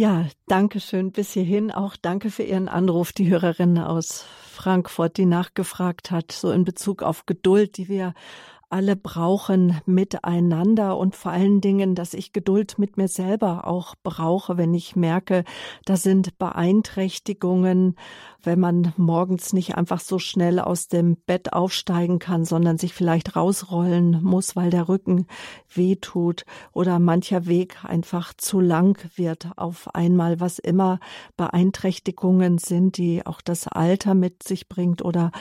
[0.00, 1.70] Ja, danke schön bis hierhin.
[1.70, 7.02] Auch danke für Ihren Anruf, die Hörerin aus Frankfurt, die nachgefragt hat, so in Bezug
[7.02, 8.14] auf Geduld, die wir
[8.70, 14.56] alle brauchen miteinander und vor allen Dingen, dass ich Geduld mit mir selber auch brauche,
[14.56, 15.44] wenn ich merke,
[15.84, 17.96] da sind Beeinträchtigungen,
[18.42, 23.34] wenn man morgens nicht einfach so schnell aus dem Bett aufsteigen kann, sondern sich vielleicht
[23.36, 25.26] rausrollen muss, weil der Rücken
[25.74, 31.00] weh tut oder mancher Weg einfach zu lang wird auf einmal, was immer
[31.36, 35.32] Beeinträchtigungen sind, die auch das Alter mit sich bringt oder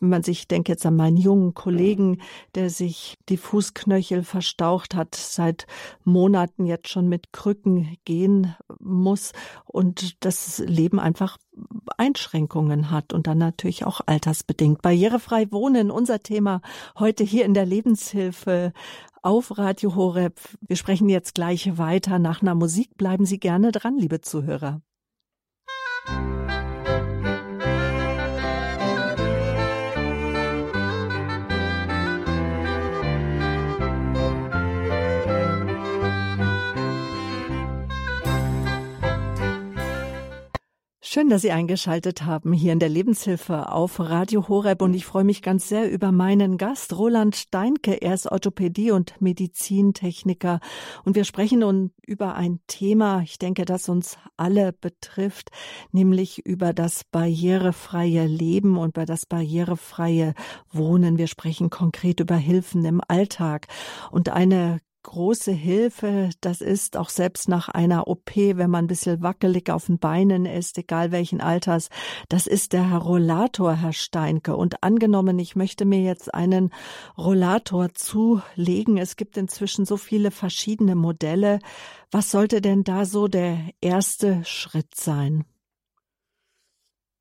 [0.00, 2.20] wenn man sich, denkt jetzt an meinen jungen Kollegen,
[2.54, 5.66] der sich die Fußknöchel verstaucht hat, seit
[6.04, 9.32] Monaten jetzt schon mit Krücken gehen muss
[9.64, 11.38] und das Leben einfach
[11.96, 14.82] Einschränkungen hat und dann natürlich auch altersbedingt.
[14.82, 16.60] Barrierefrei wohnen, unser Thema
[16.98, 18.72] heute hier in der Lebenshilfe
[19.22, 20.38] auf Radio Horeb.
[20.60, 22.18] Wir sprechen jetzt gleich weiter.
[22.18, 24.82] Nach einer Musik bleiben Sie gerne dran, liebe Zuhörer.
[41.14, 45.22] Schön, dass Sie eingeschaltet haben hier in der Lebenshilfe auf Radio Horeb und ich freue
[45.22, 48.02] mich ganz sehr über meinen Gast Roland Steinke.
[48.02, 50.58] Er ist Orthopädie- und Medizintechniker
[51.04, 55.50] und wir sprechen nun über ein Thema, ich denke, das uns alle betrifft,
[55.92, 60.34] nämlich über das barrierefreie Leben und über das barrierefreie
[60.72, 61.16] Wohnen.
[61.16, 63.68] Wir sprechen konkret über Hilfen im Alltag
[64.10, 66.30] und eine große Hilfe.
[66.40, 70.46] Das ist auch selbst nach einer OP, wenn man ein bisschen wackelig auf den Beinen
[70.46, 71.90] ist, egal welchen Alters,
[72.28, 74.56] das ist der Rollator, Herr Steinke.
[74.56, 76.70] Und angenommen, ich möchte mir jetzt einen
[77.16, 78.98] Rollator zulegen.
[78.98, 81.60] Es gibt inzwischen so viele verschiedene Modelle.
[82.10, 85.44] Was sollte denn da so der erste Schritt sein?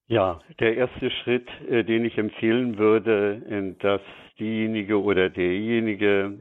[0.07, 4.01] Ja, der erste Schritt, äh, den ich empfehlen würde, äh, dass
[4.39, 6.37] diejenige oder derjenige,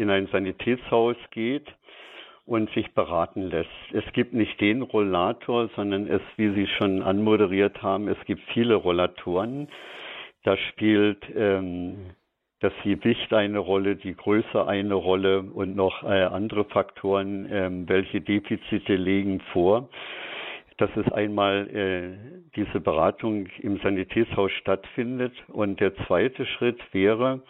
[0.00, 1.66] in ein Sanitätshaus geht
[2.46, 3.70] und sich beraten lässt.
[3.92, 8.74] Es gibt nicht den Rollator, sondern es, wie Sie schon anmoderiert haben, es gibt viele
[8.74, 9.68] Rollatoren.
[10.42, 12.10] Da spielt ähm,
[12.60, 18.20] das Gewicht eine Rolle, die Größe eine Rolle und noch äh, andere Faktoren, ähm, welche
[18.20, 19.88] Defizite liegen vor.
[20.76, 25.34] Dass es einmal äh, diese Beratung im Sanitätshaus stattfindet.
[25.48, 27.42] Und der zweite Schritt wäre,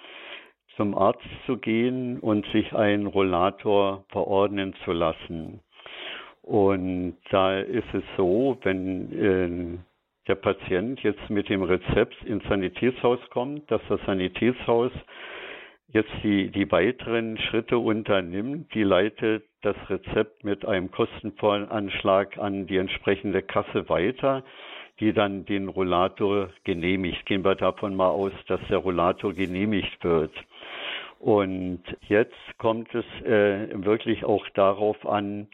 [0.81, 5.61] zum Arzt zu gehen und sich einen Rollator verordnen zu lassen.
[6.41, 9.79] Und da ist es so, wenn äh,
[10.27, 14.91] der Patient jetzt mit dem Rezept ins Sanitätshaus kommt, dass das Sanitätshaus
[15.89, 22.79] jetzt die, die weiteren Schritte unternimmt, die leitet das Rezept mit einem Kostenvoranschlag an die
[22.79, 24.45] entsprechende Kasse weiter,
[24.99, 27.27] die dann den Rollator genehmigt.
[27.27, 30.33] Gehen wir davon mal aus, dass der Rollator genehmigt wird.
[31.21, 35.49] Und jetzt kommt es äh, wirklich auch darauf an,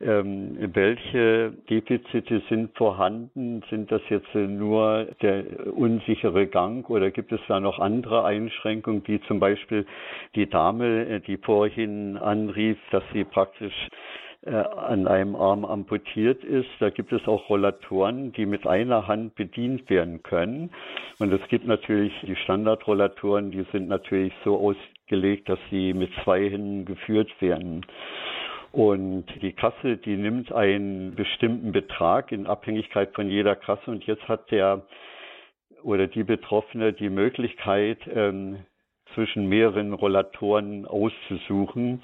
[0.00, 3.64] ähm, welche Defizite sind vorhanden?
[3.68, 5.44] Sind das jetzt nur der
[5.76, 9.86] unsichere Gang oder gibt es da noch andere Einschränkungen, wie zum Beispiel
[10.36, 13.74] die Dame, äh, die vorhin anrief, dass sie praktisch
[14.42, 16.70] äh, an einem Arm amputiert ist.
[16.78, 20.70] Da gibt es auch Rollatoren, die mit einer Hand bedient werden können.
[21.18, 24.54] Und es gibt natürlich die Standardrollatoren, die sind natürlich so
[25.08, 27.84] ausgelegt, dass sie mit zwei Händen geführt werden.
[28.70, 33.90] Und die Kasse, die nimmt einen bestimmten Betrag in Abhängigkeit von jeder Kasse.
[33.90, 34.82] Und jetzt hat der
[35.82, 38.58] oder die Betroffene die Möglichkeit, ähm,
[39.14, 42.02] zwischen mehreren Rollatoren auszusuchen.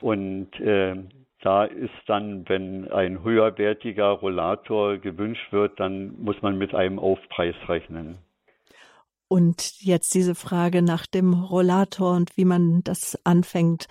[0.00, 0.96] Und äh,
[1.42, 7.54] da ist dann, wenn ein höherwertiger Rollator gewünscht wird, dann muss man mit einem Aufpreis
[7.68, 8.18] rechnen.
[9.30, 13.86] Und jetzt diese Frage nach dem Rollator und wie man das anfängt,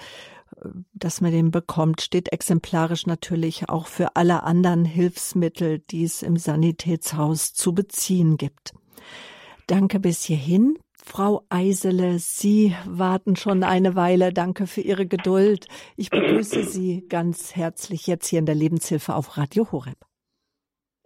[0.94, 6.36] dass man den bekommt, steht exemplarisch natürlich auch für alle anderen Hilfsmittel, die es im
[6.36, 8.74] Sanitätshaus zu beziehen gibt.
[9.66, 10.78] Danke bis hierhin.
[11.02, 14.34] Frau Eisele, Sie warten schon eine Weile.
[14.34, 15.68] Danke für Ihre Geduld.
[15.96, 20.09] Ich begrüße Sie ganz herzlich jetzt hier in der Lebenshilfe auf Radio Horeb.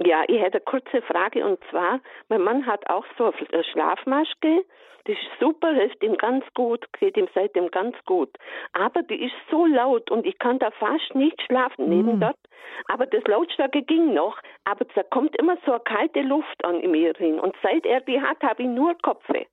[0.05, 1.99] Ja, ich hätte eine kurze Frage und zwar,
[2.29, 4.65] mein Mann hat auch so eine Schlafmaske,
[5.05, 8.29] die ist super, hilft ihm ganz gut, geht ihm seitdem ganz gut.
[8.71, 12.21] Aber die ist so laut und ich kann da fast nicht schlafen neben mm.
[12.21, 12.37] dort.
[12.87, 17.13] Aber das Lautstärke ging noch, aber da kommt immer so eine kalte Luft an mir
[17.17, 17.39] hin.
[17.39, 19.45] Und seit er die hat, habe ich nur Kopfe.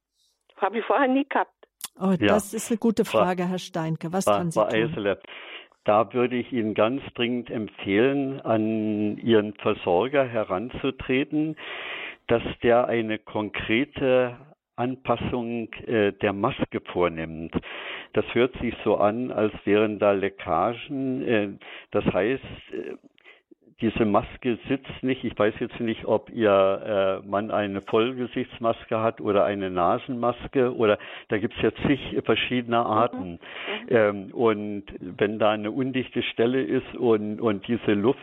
[0.59, 1.51] Habe ich vorher nie gehabt.
[1.99, 2.57] Oh, das ja.
[2.57, 4.13] ist eine gute Frage, Herr Steinke.
[4.13, 4.69] Was kann Sie tun?
[4.73, 5.21] Eisele.
[5.85, 11.57] Da würde ich Ihnen ganz dringend empfehlen, an Ihren Versorger heranzutreten,
[12.27, 14.37] dass der eine konkrete
[14.77, 17.55] Anpassung äh, der Maske vornimmt.
[18.13, 21.23] Das hört sich so an, als wären da Leckagen.
[21.23, 21.49] Äh,
[21.91, 22.97] das heißt, äh,
[23.81, 25.25] diese Maske sitzt nicht.
[25.25, 30.99] Ich weiß jetzt nicht, ob Ihr äh, Mann eine Vollgesichtsmaske hat oder eine Nasenmaske oder
[31.29, 33.33] da gibt es jetzt zig verschiedene Arten.
[33.33, 33.39] Mhm.
[33.89, 38.19] Ähm, und wenn da eine undichte Stelle ist und, und diese Luft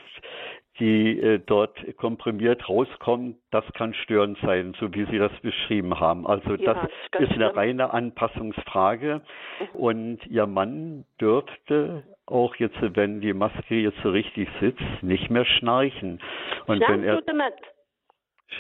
[0.80, 6.28] die äh, dort komprimiert rauskommt, das kann störend sein, so wie Sie das beschrieben haben.
[6.28, 9.22] Also ja, das ist eine reine Anpassungsfrage.
[9.60, 9.80] Mhm.
[9.80, 15.46] Und Ihr Mann dürfte auch jetzt, wenn die Maske jetzt so richtig sitzt, nicht mehr
[15.46, 16.22] schnarchen.
[16.68, 17.64] Und Schnarchen wenn er, tut er nicht.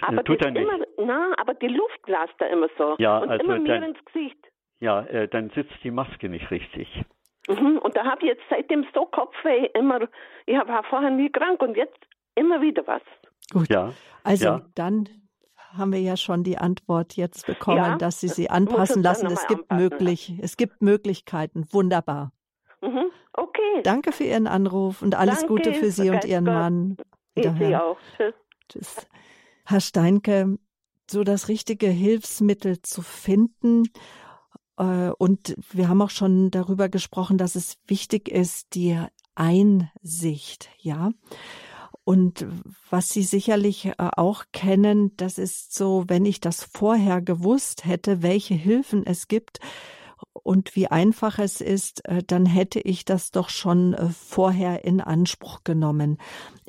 [0.02, 0.64] Aber tut er nicht.
[0.64, 2.96] Immer, na, aber die Luft lasst er immer so.
[2.98, 4.38] Ja, und also immer mehr ins Gesicht.
[4.80, 6.88] Ja, äh, dann sitzt die Maske nicht richtig.
[7.48, 10.02] Mhm, und da habe ich jetzt seitdem so Kopfweh immer,
[10.46, 11.98] ich war vorher nie krank und jetzt
[12.36, 13.02] immer wieder was.
[13.52, 13.70] Gut.
[13.70, 13.94] Ja.
[14.24, 14.62] Also ja.
[14.76, 15.08] dann
[15.78, 19.28] haben wir ja schon die Antwort jetzt bekommen, ja, dass Sie sie anpassen lassen.
[19.28, 21.66] Es gibt möglich, es gibt Möglichkeiten.
[21.72, 22.32] Wunderbar.
[22.82, 23.12] Mhm.
[23.38, 23.84] Okay.
[23.84, 25.54] Danke für Ihren Anruf und alles Danke.
[25.54, 26.54] Gute für Sie und Ihren Gott.
[26.54, 26.98] Mann.
[27.36, 27.98] Ich Sie auch.
[28.18, 28.34] Tschüss.
[28.68, 29.08] Tschüss.
[29.64, 30.58] Herr Steinke,
[31.10, 33.84] so das richtige Hilfsmittel zu finden.
[34.78, 39.00] Äh, und wir haben auch schon darüber gesprochen, dass es wichtig ist, die
[39.36, 41.12] Einsicht, ja.
[42.04, 42.48] Und
[42.90, 48.24] was Sie sicherlich äh, auch kennen, das ist so, wenn ich das vorher gewusst hätte,
[48.24, 49.60] welche Hilfen es gibt,
[50.48, 55.02] und wie einfach es ist, äh, dann hätte ich das doch schon äh, vorher in
[55.02, 56.18] Anspruch genommen.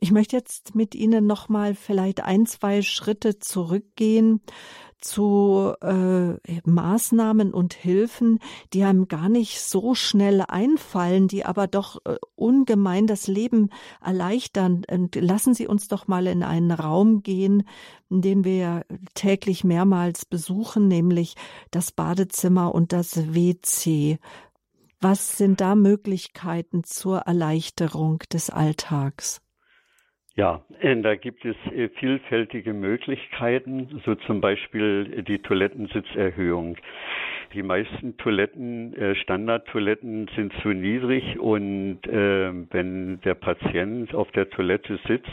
[0.00, 4.40] Ich möchte jetzt mit Ihnen noch mal vielleicht ein, zwei Schritte zurückgehen
[5.00, 6.34] zu äh,
[6.64, 8.38] Maßnahmen und Hilfen,
[8.72, 13.70] die einem gar nicht so schnell einfallen, die aber doch äh, ungemein das Leben
[14.04, 14.84] erleichtern.
[14.90, 17.64] Und lassen Sie uns doch mal in einen Raum gehen,
[18.10, 18.84] den wir
[19.14, 21.34] täglich mehrmals besuchen, nämlich
[21.70, 24.18] das Badezimmer und das WC.
[25.00, 29.40] Was sind da Möglichkeiten zur Erleichterung des Alltags?
[30.38, 36.76] Ja, äh, da gibt es äh, vielfältige Möglichkeiten, so zum Beispiel die Toilettensitzerhöhung.
[37.54, 45.00] Die meisten Toiletten, äh, Standardtoiletten sind zu niedrig und wenn der Patient auf der Toilette
[45.08, 45.28] sitzt,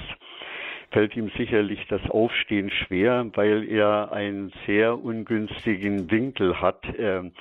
[0.96, 6.86] fällt ihm sicherlich das Aufstehen schwer, weil er einen sehr ungünstigen Winkel hat.
[6.98, 7.34] Ähm,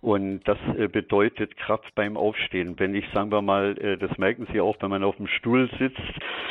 [0.00, 2.78] und das äh, bedeutet Kraft beim Aufstehen.
[2.78, 5.68] Wenn ich, sagen wir mal, äh, das merken Sie auch, wenn man auf dem Stuhl
[5.80, 6.00] sitzt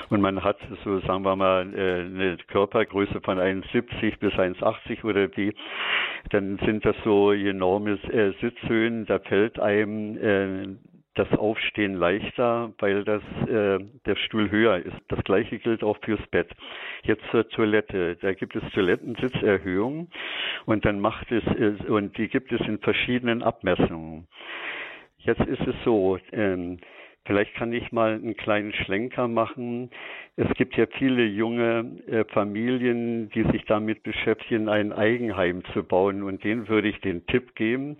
[0.10, 5.30] und man hat so, sagen wir mal, äh, eine Körpergröße von 1,70 bis 1,80 oder
[5.38, 5.54] wie,
[6.32, 8.00] dann sind das so enorme
[8.42, 9.06] Sitzhöhen.
[9.06, 10.80] Da fällt einem
[11.20, 14.96] das Aufstehen leichter, weil das äh, der Stuhl höher ist.
[15.10, 16.50] Das gleiche gilt auch fürs Bett.
[17.04, 18.16] Jetzt zur Toilette.
[18.22, 20.10] Da gibt es Toilettensitzerhöhungen
[20.66, 24.28] und dann macht es äh, und die gibt es in verschiedenen Abmessungen.
[25.18, 26.18] Jetzt ist es so.
[26.32, 26.80] Ähm,
[27.26, 29.92] Vielleicht kann ich mal einen kleinen Schlenker machen.
[30.36, 36.24] Es gibt ja viele junge äh, Familien, die sich damit beschäftigen, ein Eigenheim zu bauen.
[36.24, 37.98] Und denen würde ich den Tipp geben,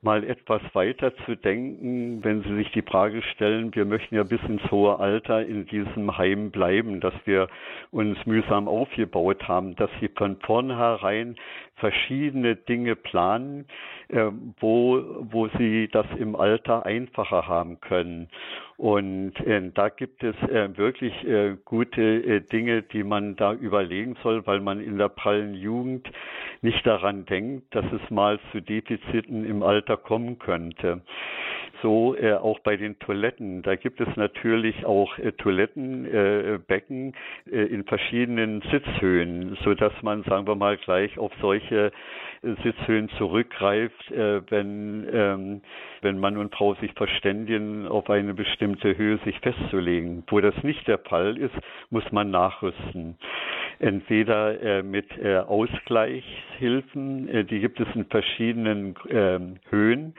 [0.00, 4.40] mal etwas weiter zu denken, wenn Sie sich die Frage stellen, wir möchten ja bis
[4.42, 7.48] ins hohe Alter in diesem Heim bleiben, das wir
[7.90, 11.36] uns mühsam aufgebaut haben, dass Sie von vornherein
[11.78, 13.66] verschiedene Dinge planen,
[14.08, 18.28] äh, wo, wo Sie das im Alter einfacher haben können.
[18.76, 24.16] Und äh, da gibt es äh, wirklich äh, gute äh, Dinge, die man da überlegen
[24.22, 26.08] soll, weil man in der prallen Jugend
[26.62, 31.02] nicht daran denkt, dass es mal zu Defiziten im Alter kommen könnte.
[31.82, 33.62] So äh, auch bei den Toiletten.
[33.62, 37.14] Da gibt es natürlich auch äh, Toilettenbecken
[37.50, 41.92] äh, in verschiedenen Sitzhöhen, so dass man, sagen wir mal, gleich auf solche
[42.42, 45.62] Sitzhöhen zurückgreift, äh, wenn, ähm,
[46.02, 50.24] wenn Mann und Frau sich verständigen, auf eine bestimmte Höhe sich festzulegen.
[50.28, 51.54] Wo das nicht der Fall ist,
[51.90, 53.16] muss man nachrüsten.
[53.80, 60.14] Entweder äh, mit äh, Ausgleichshilfen, äh, die gibt es in verschiedenen ähm, Höhen,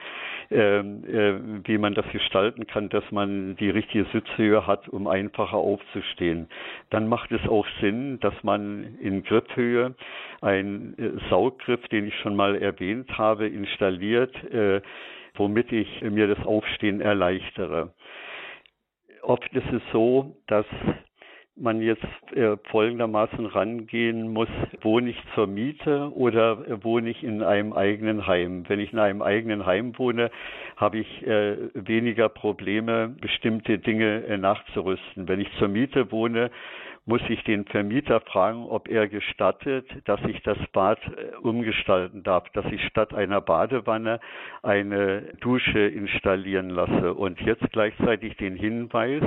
[0.50, 5.58] ähm, äh, wie man das gestalten kann, dass man die richtige Sitzhöhe hat, um einfacher
[5.58, 6.48] aufzustehen.
[6.88, 9.94] Dann macht es auch Sinn, dass man in Griffhöhe
[10.40, 14.80] einen äh, Sauggriff, den ich schon mal erwähnt habe, installiert, äh,
[15.34, 17.94] womit ich mir das Aufstehen erleichtere.
[19.22, 20.66] Oft ist es so, dass
[21.60, 22.02] man jetzt
[22.34, 24.48] äh, folgendermaßen rangehen muss,
[24.80, 28.64] wohne ich zur Miete oder äh, wohne ich in einem eigenen Heim.
[28.68, 30.30] Wenn ich in einem eigenen Heim wohne,
[30.76, 35.28] habe ich äh, weniger Probleme, bestimmte Dinge äh, nachzurüsten.
[35.28, 36.50] Wenn ich zur Miete wohne,
[37.06, 42.48] muss ich den Vermieter fragen, ob er gestattet, dass ich das Bad äh, umgestalten darf,
[42.50, 44.20] dass ich statt einer Badewanne
[44.62, 47.14] eine Dusche installieren lasse.
[47.14, 49.22] Und jetzt gleichzeitig den Hinweis,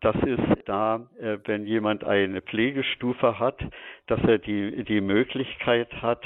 [0.00, 3.60] das ist da, äh, wenn jemand eine Pflegestufe hat,
[4.06, 6.22] dass er die, die Möglichkeit hat,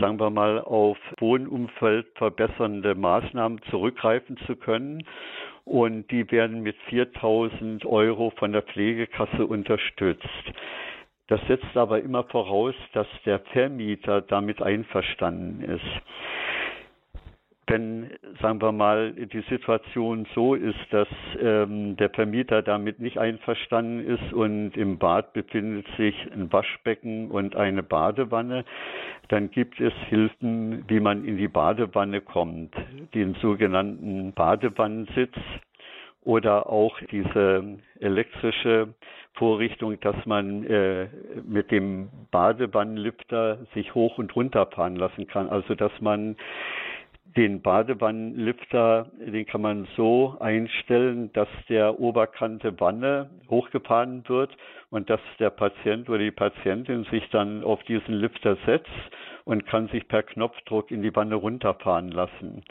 [0.00, 5.04] sagen wir mal, auf Wohnumfeld verbessernde Maßnahmen zurückgreifen zu können.
[5.66, 10.24] Und die werden mit 4000 Euro von der Pflegekasse unterstützt.
[11.26, 16.02] Das setzt aber immer voraus, dass der Vermieter damit einverstanden ist
[17.66, 18.10] wenn,
[18.40, 21.08] sagen wir mal, die Situation so ist, dass
[21.40, 27.56] ähm, der Vermieter damit nicht einverstanden ist und im Bad befindet sich ein Waschbecken und
[27.56, 28.64] eine Badewanne,
[29.28, 32.74] dann gibt es Hilfen, wie man in die Badewanne kommt,
[33.14, 35.34] den sogenannten Badewannensitz
[36.22, 38.94] oder auch diese elektrische
[39.34, 41.08] Vorrichtung, dass man äh,
[41.46, 45.48] mit dem Badewannenlüfter sich hoch und runter fahren lassen kann.
[45.48, 46.36] Also dass man
[47.36, 54.56] den Badewannenlüfter, den kann man so einstellen, dass der Oberkante Wanne hochgefahren wird
[54.90, 58.90] und dass der Patient oder die Patientin sich dann auf diesen Lüfter setzt
[59.44, 62.62] und kann sich per Knopfdruck in die Wanne runterfahren lassen.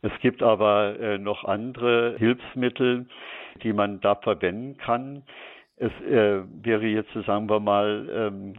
[0.00, 3.06] Es gibt aber äh, noch andere Hilfsmittel,
[3.62, 5.22] die man da verwenden kann.
[5.76, 8.54] Es äh, wäre jetzt, sagen wir mal, ähm,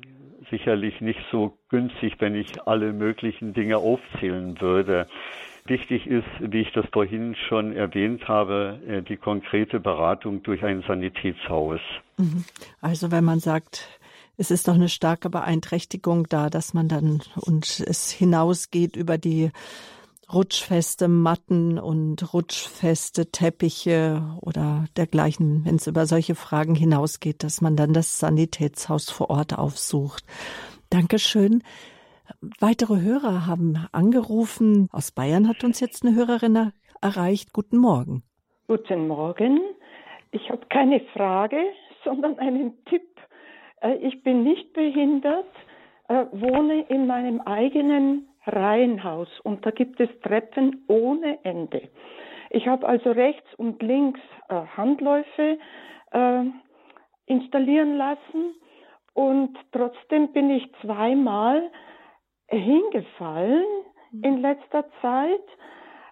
[0.49, 5.07] sicherlich nicht so günstig, wenn ich alle möglichen Dinge aufzählen würde.
[5.65, 10.83] Wichtig ist, wie ich das vorhin schon erwähnt habe, äh, die konkrete Beratung durch ein
[10.87, 11.79] Sanitätshaus.
[12.17, 12.45] Mhm.
[12.81, 13.87] Also wenn man sagt,
[14.37, 19.51] es ist doch eine starke Beeinträchtigung da, dass man dann und es hinausgeht über die
[20.33, 27.75] rutschfeste Matten und rutschfeste Teppiche oder dergleichen, wenn es über solche Fragen hinausgeht, dass man
[27.75, 30.23] dann das Sanitätshaus vor Ort aufsucht.
[30.89, 31.63] Dankeschön.
[32.59, 34.87] Weitere Hörer haben angerufen.
[34.91, 36.71] Aus Bayern hat uns jetzt eine Hörerin
[37.01, 37.53] erreicht.
[37.53, 38.23] Guten Morgen.
[38.67, 39.59] Guten Morgen.
[40.31, 41.57] Ich habe keine Frage,
[42.03, 43.07] sondern einen Tipp.
[43.81, 45.47] Äh, ich bin nicht behindert,
[46.07, 51.89] äh, wohne in meinem eigenen Reihenhaus und da gibt es Treppen ohne Ende.
[52.49, 54.19] Ich habe also rechts und links
[54.49, 55.57] äh, Handläufe
[56.11, 56.43] äh,
[57.27, 58.55] installieren lassen
[59.13, 61.69] und trotzdem bin ich zweimal
[62.47, 63.65] hingefallen
[64.23, 65.43] in letzter Zeit,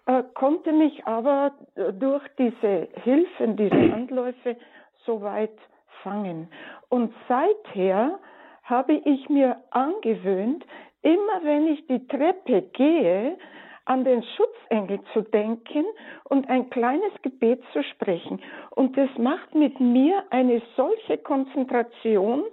[0.06, 4.58] äh, konnte mich aber äh, durch diese Hilfen, diese Handläufe
[5.06, 5.58] so weit
[6.04, 6.50] fangen.
[6.90, 8.20] Und seither
[8.64, 10.66] habe ich mir angewöhnt,
[11.08, 13.38] immer wenn ich die Treppe gehe,
[13.86, 15.86] an den Schutzengel zu denken
[16.26, 18.42] und ein kleines Gebet zu sprechen.
[18.72, 22.44] Und das macht mit mir eine solche Konzentration,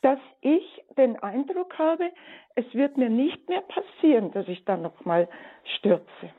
[0.00, 0.64] dass ich
[0.96, 2.10] den Eindruck habe,
[2.56, 5.28] es wird mir nicht mehr passieren, dass ich dann nochmal
[5.76, 6.30] stürze.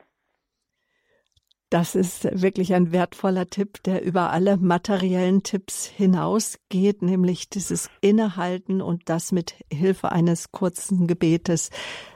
[1.74, 8.80] Das ist wirklich ein wertvoller Tipp, der über alle materiellen Tipps hinausgeht, nämlich dieses Innehalten
[8.80, 11.70] und das mit Hilfe eines kurzen Gebetes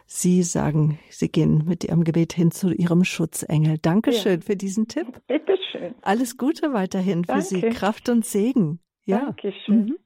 [0.07, 3.79] Sie sagen, Sie gehen mit Ihrem Gebet hin zu Ihrem Schutzengel.
[3.79, 4.47] Dankeschön ja.
[4.47, 5.21] für diesen Tipp.
[5.27, 5.97] Bitteschön.
[6.03, 7.43] Alles Gute weiterhin Danke.
[7.43, 7.61] für Sie.
[7.63, 8.79] Kraft und Segen.
[9.07, 9.25] Ja.
[9.25, 9.87] Dankeschön.
[9.87, 9.97] Mhm.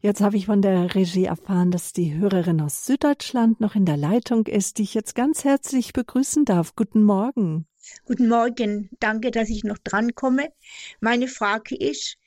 [0.00, 3.96] Jetzt habe ich von der Regie erfahren, dass die Hörerin aus Süddeutschland noch in der
[3.96, 6.74] Leitung ist, die ich jetzt ganz herzlich begrüßen darf.
[6.74, 7.66] Guten Morgen.
[8.04, 8.90] Guten Morgen.
[9.00, 10.52] Danke, dass ich noch drankomme.
[11.00, 12.18] Meine Frage ist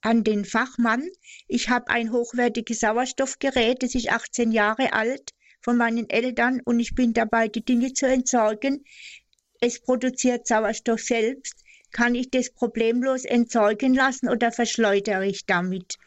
[0.00, 1.08] an den Fachmann.
[1.48, 6.94] Ich habe ein hochwertiges Sauerstoffgerät, das ist 18 Jahre alt von meinen Eltern und ich
[6.94, 8.84] bin dabei, die Dinge zu entsorgen.
[9.60, 11.64] Es produziert Sauerstoff selbst.
[11.92, 15.98] Kann ich das problemlos entsorgen lassen oder verschleudere ich damit?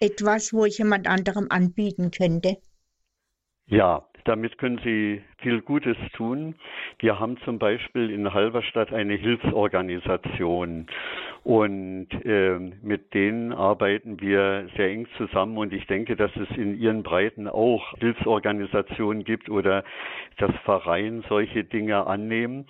[0.00, 2.56] etwas, wo ich jemand anderem anbieten könnte?
[3.66, 6.54] Ja, damit können Sie viel Gutes tun.
[6.98, 10.86] Wir haben zum Beispiel in Halberstadt eine Hilfsorganisation
[11.42, 16.78] und äh, mit denen arbeiten wir sehr eng zusammen und ich denke, dass es in
[16.78, 19.84] ihren Breiten auch Hilfsorganisationen gibt oder
[20.36, 22.66] das Verein solche Dinge annehmen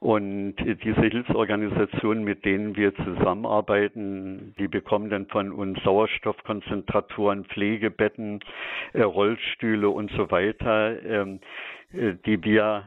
[0.00, 8.40] und diese Hilfsorganisationen, mit denen wir zusammenarbeiten, die bekommen dann von uns Sauerstoffkonzentratoren, Pflegebetten,
[8.92, 11.02] äh, Rollstühle und so weiter.
[11.02, 11.40] Ähm,
[11.92, 12.84] äh, die wir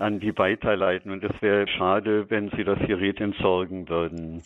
[0.00, 1.10] an die weiterleiten.
[1.10, 4.42] Und es wäre schade, wenn Sie das Gerät entsorgen würden.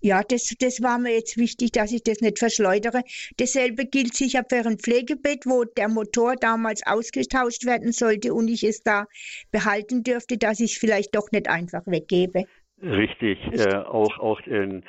[0.00, 3.02] Ja, das, das war mir jetzt wichtig, dass ich das nicht verschleudere.
[3.36, 8.62] Dasselbe gilt sicher für ein Pflegebett, wo der Motor damals ausgetauscht werden sollte und ich
[8.62, 9.06] es da
[9.50, 12.44] behalten dürfte, dass ich es vielleicht doch nicht einfach weggebe.
[12.80, 14.84] Richtig, äh, auch auch in,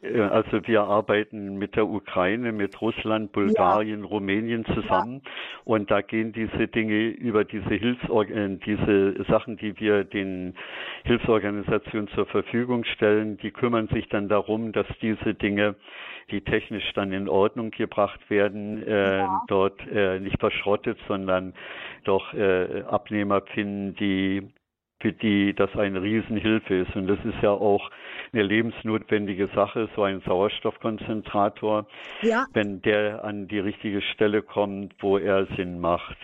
[0.00, 4.06] äh, also wir arbeiten mit der Ukraine, mit Russland, Bulgarien, ja.
[4.06, 5.30] Rumänien zusammen ja.
[5.64, 10.54] und da gehen diese Dinge über diese Hilfsorg äh, diese Sachen, die wir den
[11.02, 15.74] Hilfsorganisationen zur Verfügung stellen, die kümmern sich dann darum, dass diese Dinge,
[16.30, 19.42] die technisch dann in Ordnung gebracht werden, äh, ja.
[19.48, 21.54] dort äh, nicht verschrottet, sondern
[22.04, 24.52] doch äh, Abnehmer finden, die
[25.02, 26.96] für die das eine Riesenhilfe ist.
[26.96, 27.90] Und das ist ja auch
[28.32, 31.86] eine lebensnotwendige Sache, so ein Sauerstoffkonzentrator,
[32.22, 32.46] ja.
[32.52, 36.16] wenn der an die richtige Stelle kommt, wo er Sinn macht.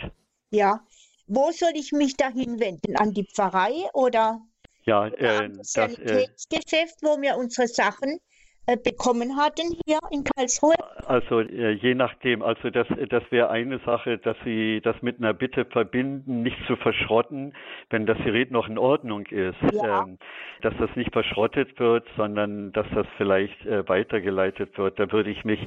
[0.51, 0.81] Ja.
[1.27, 2.97] Wo soll ich mich dahin wenden?
[2.97, 4.41] An die Pfarrei oder
[4.85, 8.28] ja, äh, das Sanitätsgeschäft, wo wir unsere Sachen äh,
[8.77, 10.75] bekommen hatten hier in Karlsruhe?
[11.07, 15.33] Also äh, je nachdem, also das, das wäre eine Sache, dass Sie das mit einer
[15.33, 17.55] Bitte verbinden, nicht zu verschrotten,
[17.91, 20.03] wenn das Gerät noch in Ordnung ist, ja.
[20.03, 20.19] ähm,
[20.61, 24.99] dass das nicht verschrottet wird, sondern dass das vielleicht äh, weitergeleitet wird.
[24.99, 25.61] Da würde ich mich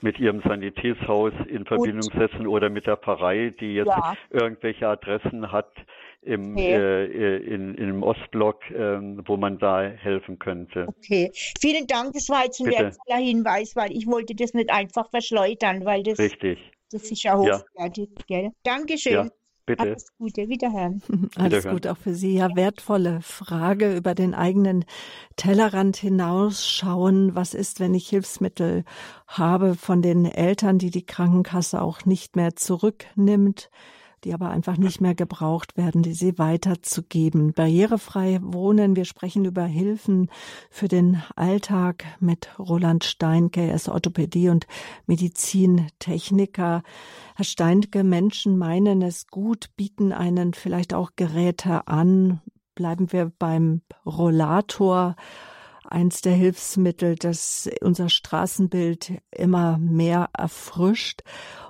[0.00, 2.20] mit Ihrem Sanitätshaus in Verbindung Gut.
[2.20, 4.14] setzen oder mit der Pfarrei, die jetzt ja.
[4.30, 5.70] irgendwelche Adressen hat,
[6.22, 6.72] im, okay.
[6.72, 10.86] äh, äh in, im Ostblock, äh, wo man da helfen könnte.
[10.88, 12.12] Okay, vielen Dank.
[12.12, 12.84] Das war jetzt ein Bitte.
[12.84, 16.58] wertvoller Hinweis, weil ich wollte das nicht einfach verschleudern, weil das, Richtig.
[16.90, 18.10] das ist ja hochwertig.
[18.28, 18.50] Ja.
[18.62, 19.12] Dankeschön.
[19.12, 19.28] Ja.
[19.68, 19.82] Bitte.
[19.82, 21.02] Alles Gute, wiederhören.
[21.36, 21.76] Alles Wiederhören.
[21.76, 22.36] gut auch für Sie.
[22.36, 24.86] Ja, wertvolle Frage über den eigenen
[25.36, 27.34] Tellerrand hinausschauen.
[27.34, 28.84] Was ist, wenn ich Hilfsmittel
[29.26, 33.68] habe von den Eltern, die die Krankenkasse auch nicht mehr zurücknimmt?
[34.24, 37.52] Die aber einfach nicht mehr gebraucht werden, die sie weiterzugeben.
[37.52, 38.96] Barrierefrei wohnen.
[38.96, 40.30] Wir sprechen über Hilfen
[40.70, 43.60] für den Alltag mit Roland Steinke.
[43.62, 44.66] Er ist Orthopädie- und
[45.06, 46.82] Medizintechniker.
[47.36, 52.40] Herr Steinke, Menschen meinen es gut, bieten einen vielleicht auch Geräte an.
[52.74, 55.16] Bleiben wir beim Rollator
[55.90, 61.22] eins der Hilfsmittel, das unser Straßenbild immer mehr erfrischt.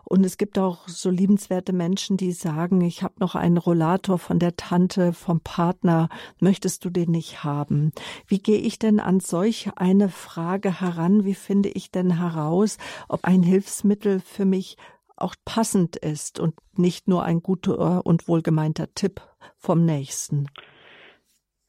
[0.04, 4.38] Und es gibt auch so liebenswerte Menschen, die sagen, ich habe noch einen Rollator von
[4.38, 6.08] der Tante, vom Partner,
[6.40, 7.92] möchtest du den nicht haben?
[8.26, 11.24] Wie gehe ich denn an solch eine Frage heran?
[11.24, 14.78] Wie finde ich denn heraus, ob ein Hilfsmittel für mich
[15.16, 19.20] auch passend ist und nicht nur ein guter und wohlgemeinter Tipp
[19.58, 20.46] vom Nächsten?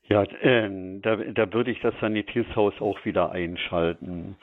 [0.10, 4.36] Ja, äh, da, da würde ich das Sanitätshaus auch wieder einschalten.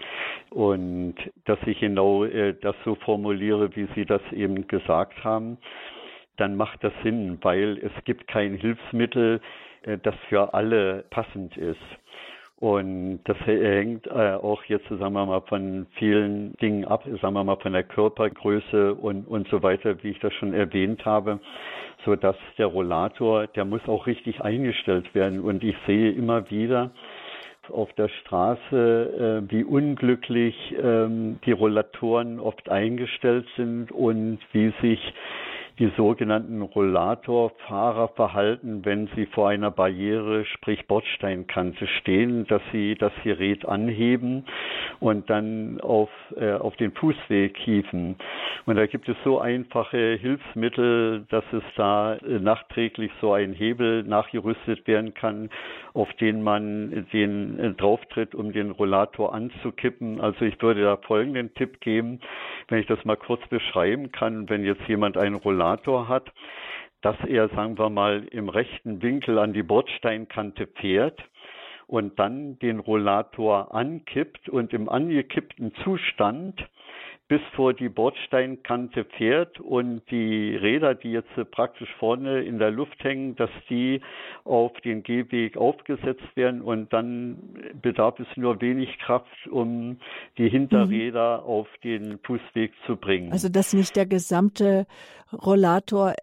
[0.51, 5.59] Und dass ich genau äh, das so formuliere, wie Sie das eben gesagt haben,
[6.37, 9.41] dann macht das Sinn, weil es gibt kein Hilfsmittel,
[9.83, 11.81] äh, das für alle passend ist.
[12.59, 17.45] Und das hängt äh, auch jetzt, sagen wir mal, von vielen Dingen ab, sagen wir
[17.45, 21.39] mal, von der Körpergröße und, und so weiter, wie ich das schon erwähnt habe
[22.07, 25.41] so dass der Rollator, der muss auch richtig eingestellt werden.
[25.41, 26.93] Und ich sehe immer wieder
[27.69, 35.01] auf der Straße, äh, wie unglücklich ähm, die Rollatoren oft eingestellt sind und wie sich
[35.79, 43.13] die sogenannten Rollatorfahrer verhalten, wenn sie vor einer Barriere, sprich Bordsteinkante stehen, dass sie das
[43.25, 44.47] Gerät anheben
[45.01, 48.17] und dann auf, äh, auf den Fußweg hieven.
[48.65, 54.03] Und da gibt es so einfache Hilfsmittel, dass es da äh, nachträglich so ein Hebel
[54.03, 55.51] nachgerüstet werden kann,
[55.93, 60.23] auf den man den äh, drauftritt, um den Rollator anzukippen.
[60.23, 62.21] Also ich würde da folgenden Tipp geben,
[62.69, 65.66] wenn ich das mal kurz beschreiben kann, wenn jetzt jemand einen Rollator
[66.09, 66.33] hat,
[67.03, 71.23] dass er, sagen wir mal, im rechten Winkel an die Bordsteinkante fährt
[71.87, 76.61] und dann den Rollator ankippt und im angekippten Zustand
[77.29, 83.03] bis vor die Bordsteinkante fährt und die Räder, die jetzt praktisch vorne in der Luft
[83.03, 84.01] hängen, dass die
[84.45, 87.39] auf den Gehweg aufgesetzt werden und dann
[87.83, 89.99] bedarf es nur wenig Kraft, um
[90.39, 91.47] die Hinterräder mhm.
[91.47, 93.33] auf den Fußweg zu bringen.
[93.33, 94.87] Also dass nicht der gesamte
[95.33, 96.15] Rollator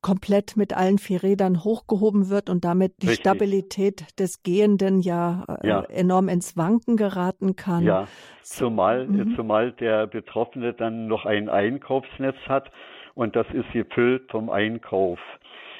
[0.00, 3.24] komplett mit allen vier Rädern hochgehoben wird und damit die Richtig.
[3.24, 7.84] Stabilität des Gehenden ja, äh, ja, enorm ins Wanken geraten kann.
[7.84, 8.06] Ja,
[8.42, 9.34] zumal, mhm.
[9.36, 12.70] zumal der Betroffene dann noch ein Einkaufsnetz hat
[13.14, 15.18] und das ist gefüllt vom Einkauf.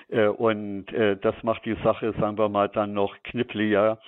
[0.08, 3.98] Äh, und äh, das macht die Sache, sagen wir mal, dann noch kniffliger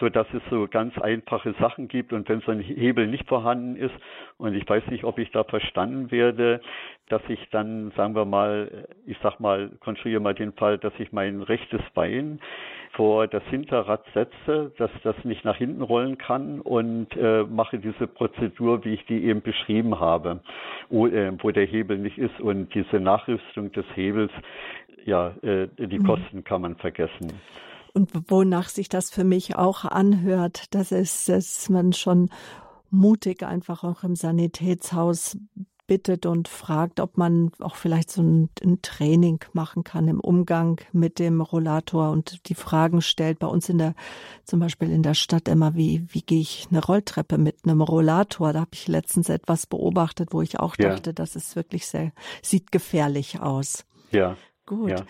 [0.00, 3.76] so dass es so ganz einfache Sachen gibt und wenn so ein Hebel nicht vorhanden
[3.76, 3.94] ist
[4.36, 6.60] und ich weiß nicht, ob ich da verstanden werde,
[7.08, 11.12] dass ich dann, sagen wir mal, ich sag mal, konstruiere mal den Fall, dass ich
[11.12, 12.40] mein rechtes Bein
[12.92, 18.06] vor das Hinterrad setze, dass das nicht nach hinten rollen kann und äh, mache diese
[18.06, 20.40] Prozedur, wie ich die eben beschrieben habe,
[20.88, 24.32] wo, äh, wo der Hebel nicht ist und diese Nachrüstung des Hebels,
[25.04, 26.06] ja, äh, die mhm.
[26.06, 27.32] Kosten kann man vergessen
[27.94, 32.30] und wonach sich das für mich auch anhört, das ist, dass man schon
[32.90, 35.36] mutig einfach auch im Sanitätshaus
[35.88, 40.80] bittet und fragt, ob man auch vielleicht so ein, ein, Training machen kann im Umgang
[40.92, 43.94] mit dem Rollator und die Fragen stellt bei uns in der,
[44.44, 48.52] zum Beispiel in der Stadt immer, wie, wie gehe ich eine Rolltreppe mit einem Rollator?
[48.52, 50.90] Da habe ich letztens etwas beobachtet, wo ich auch ja.
[50.90, 52.12] dachte, das ist wirklich sehr,
[52.42, 53.86] sieht gefährlich aus.
[54.12, 54.36] Ja.
[54.66, 54.90] Gut.
[54.90, 55.04] Ja.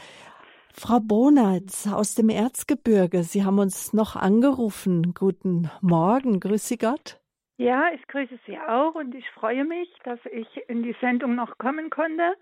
[0.80, 5.12] Frau Bonatz aus dem Erzgebirge, Sie haben uns noch angerufen.
[5.12, 7.20] Guten Morgen, grüße Gott.
[7.56, 11.58] Ja, ich grüße Sie auch und ich freue mich, dass ich in die Sendung noch
[11.58, 12.34] kommen konnte.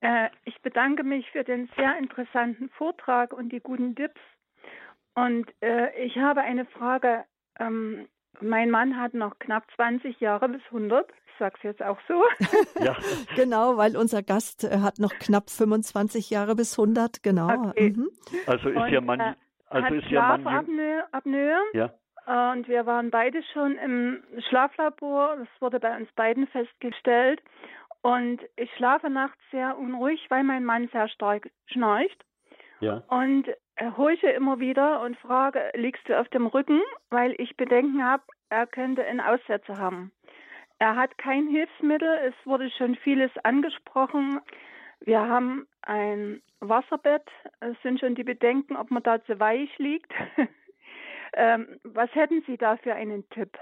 [0.00, 4.20] Äh, ich bedanke mich für den sehr interessanten Vortrag und die guten Tipps.
[5.14, 7.26] Und äh, ich habe eine Frage.
[7.60, 8.08] Ähm,
[8.40, 11.06] mein Mann hat noch knapp 20 Jahre bis 100
[11.42, 12.22] sag's jetzt auch so.
[12.84, 12.96] ja.
[13.34, 17.70] Genau, weil unser Gast äh, hat noch knapp 25 Jahre bis 100, genau.
[17.70, 17.90] Okay.
[17.96, 18.10] Mhm.
[18.46, 19.34] Also ist ja man, äh,
[19.68, 20.70] also ist ja man
[21.10, 21.58] Apnoe.
[21.72, 21.90] Ja.
[22.52, 25.36] Und wir waren beide schon im Schlaflabor.
[25.38, 27.42] Das wurde bei uns beiden festgestellt.
[28.02, 32.24] Und ich schlafe nachts sehr unruhig, weil mein Mann sehr stark schnarcht.
[32.78, 33.02] Ja.
[33.08, 33.48] Und
[33.96, 36.80] horche immer wieder und frage, liegst du auf dem Rücken?
[37.10, 40.12] Weil ich Bedenken habe, er könnte einen Aussetzer haben.
[40.82, 42.08] Er hat kein Hilfsmittel.
[42.26, 44.40] Es wurde schon vieles angesprochen.
[44.98, 47.22] Wir haben ein Wasserbett.
[47.60, 50.12] Es sind schon die Bedenken, ob man da zu weich liegt.
[51.34, 53.56] ähm, was hätten Sie da für einen Tipp?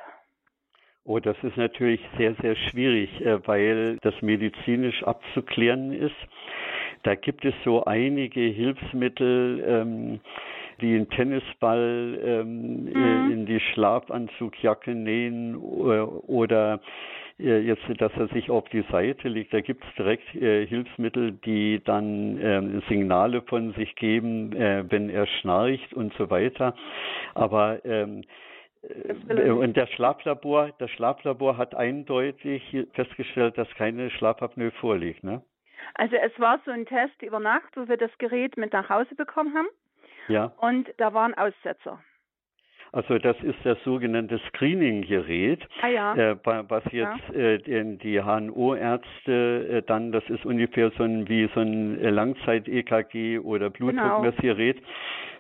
[1.04, 6.16] Oh, das ist natürlich sehr, sehr schwierig, äh, weil das medizinisch abzuklären ist.
[7.02, 10.20] Da gibt es so einige Hilfsmittel, ähm,
[10.80, 13.32] wie ein Tennisball ähm, mhm.
[13.32, 16.80] in die Schlafanzugjacke nähen oder
[17.38, 19.52] äh, jetzt, dass er sich auf die Seite legt.
[19.52, 25.10] Da gibt es direkt äh, Hilfsmittel, die dann ähm, Signale von sich geben, äh, wenn
[25.10, 26.74] er schnarcht und so weiter.
[27.34, 28.24] Aber ähm,
[29.28, 32.62] äh, und der Schlaflabor, das Schlaflabor hat eindeutig
[32.92, 35.42] festgestellt, dass keine Schlafapnoe vorliegt, ne?
[35.94, 39.14] Also es war so ein Test über Nacht, wo wir das Gerät mit nach Hause
[39.14, 39.68] bekommen haben.
[40.30, 40.52] Ja.
[40.60, 42.00] Und da waren Aussetzer.
[42.92, 46.14] Also das ist das sogenannte Screening-Gerät, ah, ja.
[46.14, 47.40] äh, was jetzt ja.
[47.40, 47.58] äh,
[47.96, 54.76] die HNO-Ärzte äh, dann, das ist ungefähr so ein wie so ein Langzeit-EKG oder Blutdruckmessgerät.
[54.78, 54.88] Genau.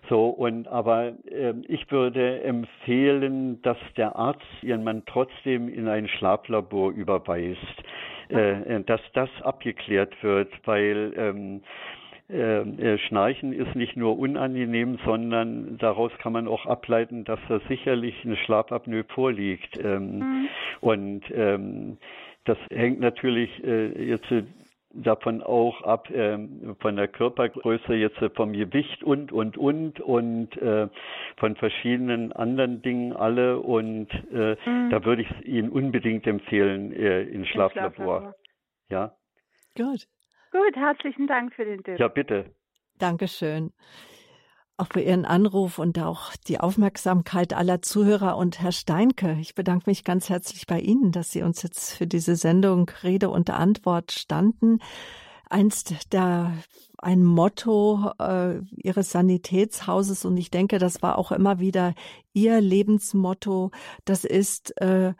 [0.08, 6.06] So und aber äh, ich würde empfehlen, dass der Arzt ihren Mann trotzdem in ein
[6.06, 7.58] Schlaflabor überweist,
[8.28, 11.62] äh, dass das abgeklärt wird, weil ähm,
[12.32, 17.60] äh, äh, Schnarchen ist nicht nur unangenehm, sondern daraus kann man auch ableiten, dass da
[17.68, 19.78] sicherlich eine Schlafapnoe vorliegt.
[19.82, 20.48] Ähm, mhm.
[20.80, 21.98] Und ähm,
[22.44, 24.32] das hängt natürlich äh, jetzt
[24.92, 30.88] davon auch ab, ähm, von der Körpergröße, jetzt vom Gewicht und, und, und und äh,
[31.36, 33.60] von verschiedenen anderen Dingen alle.
[33.60, 34.90] Und äh, mhm.
[34.90, 37.92] da würde ich es Ihnen unbedingt empfehlen, äh, ins Schlaflabor.
[37.92, 38.34] Schlaflabor.
[38.88, 39.12] Ja.
[39.76, 40.06] Gut.
[40.50, 41.98] Gut, herzlichen Dank für den Tipp.
[41.98, 42.54] Ja, bitte.
[42.98, 43.72] Dankeschön.
[44.76, 49.36] Auch für Ihren Anruf und auch die Aufmerksamkeit aller Zuhörer und Herr Steinke.
[49.40, 53.28] Ich bedanke mich ganz herzlich bei Ihnen, dass Sie uns jetzt für diese Sendung Rede
[53.30, 54.78] und Antwort standen.
[55.48, 56.52] Einst der
[56.98, 61.94] ein Motto äh, ihres Sanitätshauses und ich denke, das war auch immer wieder
[62.32, 63.70] ihr Lebensmotto.
[64.04, 65.14] Das ist äh,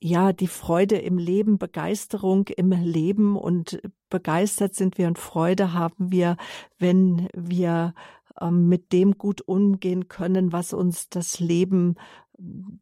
[0.00, 3.80] ja, die Freude im Leben, Begeisterung im Leben und
[4.10, 6.36] begeistert sind wir und Freude haben wir,
[6.78, 7.94] wenn wir
[8.40, 11.96] ähm, mit dem gut umgehen können, was uns das Leben
[12.36, 12.80] hm,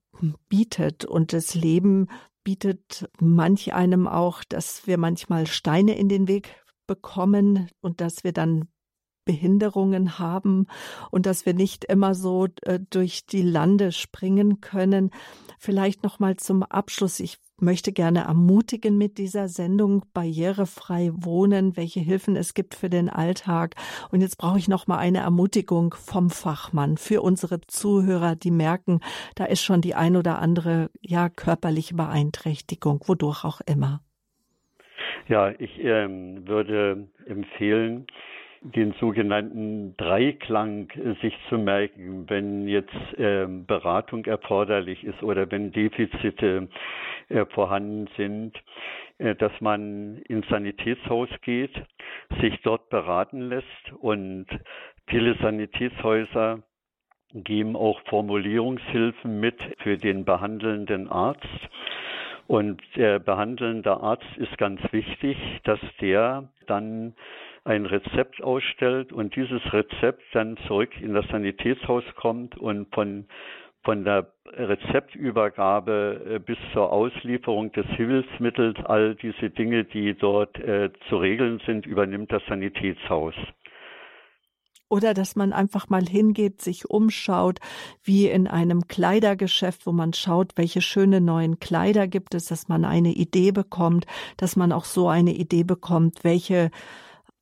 [0.49, 1.05] bietet.
[1.05, 2.09] Und das Leben
[2.43, 6.57] bietet manch einem auch, dass wir manchmal Steine in den Weg
[6.87, 8.69] bekommen und dass wir dann
[9.25, 10.67] Behinderungen haben
[11.11, 15.11] und dass wir nicht immer so äh, durch die Lande springen können.
[15.59, 17.21] Vielleicht noch mal zum Abschluss.
[17.21, 23.09] Ich möchte gerne ermutigen mit dieser Sendung barrierefrei wohnen, welche Hilfen es gibt für den
[23.09, 23.75] Alltag.
[24.11, 29.01] Und jetzt brauche ich noch mal eine Ermutigung vom Fachmann für unsere Zuhörer, die merken,
[29.37, 34.01] da ist schon die ein oder andere ja körperliche Beeinträchtigung, wodurch auch immer.
[35.29, 38.07] Ja, ich ähm, würde empfehlen,
[38.65, 45.71] den sogenannten Dreiklang äh, sich zu merken, wenn jetzt äh, Beratung erforderlich ist oder wenn
[45.71, 46.69] Defizite
[47.29, 48.55] äh, vorhanden sind,
[49.19, 51.75] äh, dass man ins Sanitätshaus geht,
[52.41, 54.47] sich dort beraten lässt und
[55.07, 56.63] viele Sanitätshäuser
[57.35, 61.69] geben auch Formulierungshilfen mit für den behandelnden Arzt.
[62.47, 67.15] Und der behandelnde Arzt ist ganz wichtig, dass der dann
[67.65, 73.27] ein Rezept ausstellt und dieses Rezept dann zurück in das Sanitätshaus kommt und von
[73.85, 80.91] von der Rezeptübergabe äh, bis zur Auslieferung des Hilfsmittels, all diese Dinge, die dort äh,
[81.09, 83.35] zu regeln sind, übernimmt das Sanitätshaus.
[84.89, 87.59] Oder dass man einfach mal hingeht, sich umschaut,
[88.03, 92.85] wie in einem Kleidergeschäft, wo man schaut, welche schöne neuen Kleider gibt es, dass man
[92.85, 94.07] eine Idee bekommt,
[94.37, 96.71] dass man auch so eine Idee bekommt, welche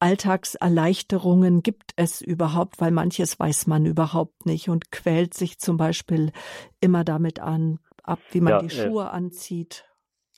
[0.03, 6.32] Alltagserleichterungen gibt es überhaupt, weil manches weiß man überhaupt nicht und quält sich zum Beispiel
[6.80, 9.84] immer damit an, ab, wie man ja, die äh, Schuhe äh, anzieht.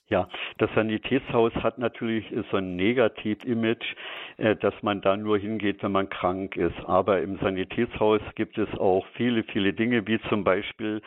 [0.07, 0.29] Ja,
[0.59, 3.95] das Sanitätshaus hat natürlich so ein Negativ-Image,
[4.37, 6.75] äh, dass man da nur hingeht, wenn man krank ist.
[6.85, 11.01] Aber im Sanitätshaus gibt es auch viele, viele Dinge, wie zum Beispiel,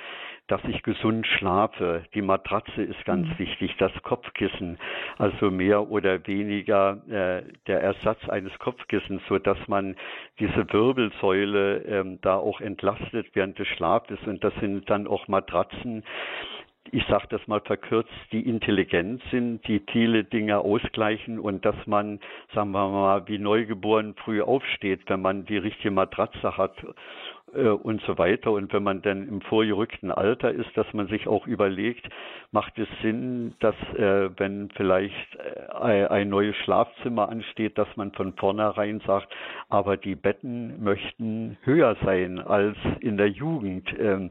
[0.48, 2.02] dass ich gesund schlafe.
[2.14, 3.38] Die Matratze ist ganz mhm.
[3.38, 4.78] wichtig, das Kopfkissen,
[5.16, 9.94] also mehr oder weniger äh, der Ersatz eines Kopfkissens, so dass man
[10.40, 14.18] diese Wirbelsäule ähm, da auch entlastet während des Schlafes.
[14.26, 16.02] Und das sind dann auch Matratzen,
[16.92, 22.20] ich sage das mal verkürzt, die intelligent sind, die viele Dinge ausgleichen und dass man,
[22.54, 26.74] sagen wir mal, wie neugeboren früh aufsteht, wenn man die richtige Matratze hat
[27.54, 28.52] äh, und so weiter.
[28.52, 32.08] Und wenn man dann im vorgerückten Alter ist, dass man sich auch überlegt,
[32.50, 38.32] macht es Sinn, dass äh, wenn vielleicht äh, ein neues Schlafzimmer ansteht, dass man von
[38.34, 39.28] vornherein sagt,
[39.68, 44.30] aber die Betten möchten höher sein als in der Jugend, ähm,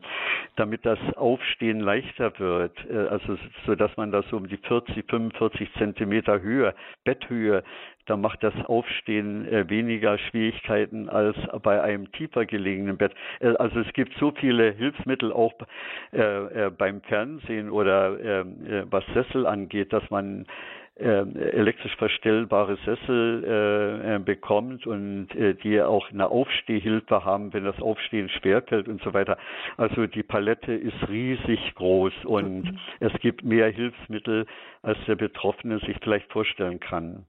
[0.55, 2.73] damit das Aufstehen leichter wird.
[2.89, 7.63] Äh, also so dass man das um die 40, 45 Zentimeter Höhe, Betthöhe
[8.07, 13.13] da macht das Aufstehen äh, weniger Schwierigkeiten als bei einem tiefer gelegenen Bett.
[13.39, 15.53] Äh, also es gibt so viele Hilfsmittel auch
[16.11, 20.45] äh, beim Fernsehen oder ähm, äh, was Sessel angeht, dass man
[20.99, 25.27] ähm, elektrisch verstellbare Sessel äh, bekommt und
[25.63, 29.37] die auch eine Aufstehhilfe haben, wenn das Aufstehen schwerfällt und so weiter.
[29.75, 32.79] Also die Palette ist riesig groß und mhm.
[32.99, 34.47] es gibt mehr Hilfsmittel,
[34.81, 37.27] als der Betroffene sich vielleicht vorstellen kann.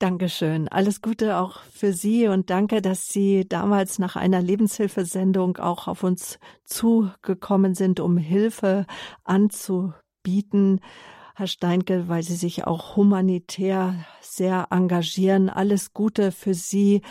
[0.00, 0.66] Dankeschön.
[0.68, 6.02] Alles Gute auch für Sie und danke, dass Sie damals nach einer Lebenshilfesendung auch auf
[6.02, 8.86] uns zugekommen sind, um Hilfe
[9.24, 10.80] anzubieten.
[11.36, 15.50] Herr Steinke, weil Sie sich auch humanitär sehr engagieren.
[15.50, 17.02] Alles Gute für Sie,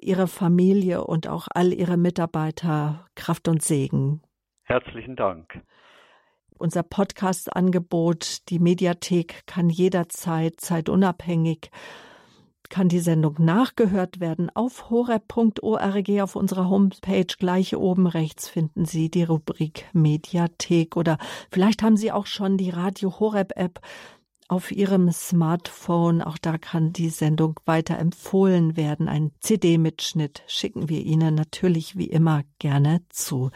[0.00, 3.06] Ihre Familie und auch all Ihre Mitarbeiter.
[3.16, 4.22] Kraft und Segen.
[4.62, 5.60] Herzlichen Dank.
[6.58, 11.70] Unser Podcast-Angebot, die Mediathek kann jederzeit, zeitunabhängig
[12.70, 17.26] kann die Sendung nachgehört werden auf horeb.org auf unserer Homepage.
[17.38, 21.18] Gleich oben rechts finden Sie die Rubrik Mediathek oder
[21.50, 23.80] vielleicht haben Sie auch schon die Radio Horeb App
[24.48, 26.22] auf Ihrem Smartphone.
[26.22, 29.08] Auch da kann die Sendung weiter empfohlen werden.
[29.08, 33.50] Ein CD-Mitschnitt schicken wir Ihnen natürlich wie immer gerne zu.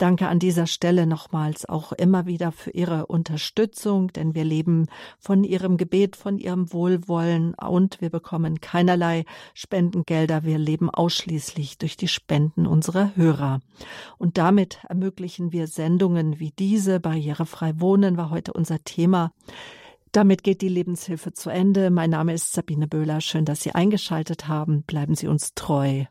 [0.00, 4.86] Danke an dieser Stelle nochmals auch immer wieder für Ihre Unterstützung, denn wir leben
[5.18, 10.42] von Ihrem Gebet, von Ihrem Wohlwollen und wir bekommen keinerlei Spendengelder.
[10.42, 13.60] Wir leben ausschließlich durch die Spenden unserer Hörer.
[14.16, 16.98] Und damit ermöglichen wir Sendungen wie diese.
[16.98, 19.34] Barrierefrei wohnen war heute unser Thema.
[20.12, 21.90] Damit geht die Lebenshilfe zu Ende.
[21.90, 23.20] Mein Name ist Sabine Böhler.
[23.20, 24.82] Schön, dass Sie eingeschaltet haben.
[24.82, 26.06] Bleiben Sie uns treu.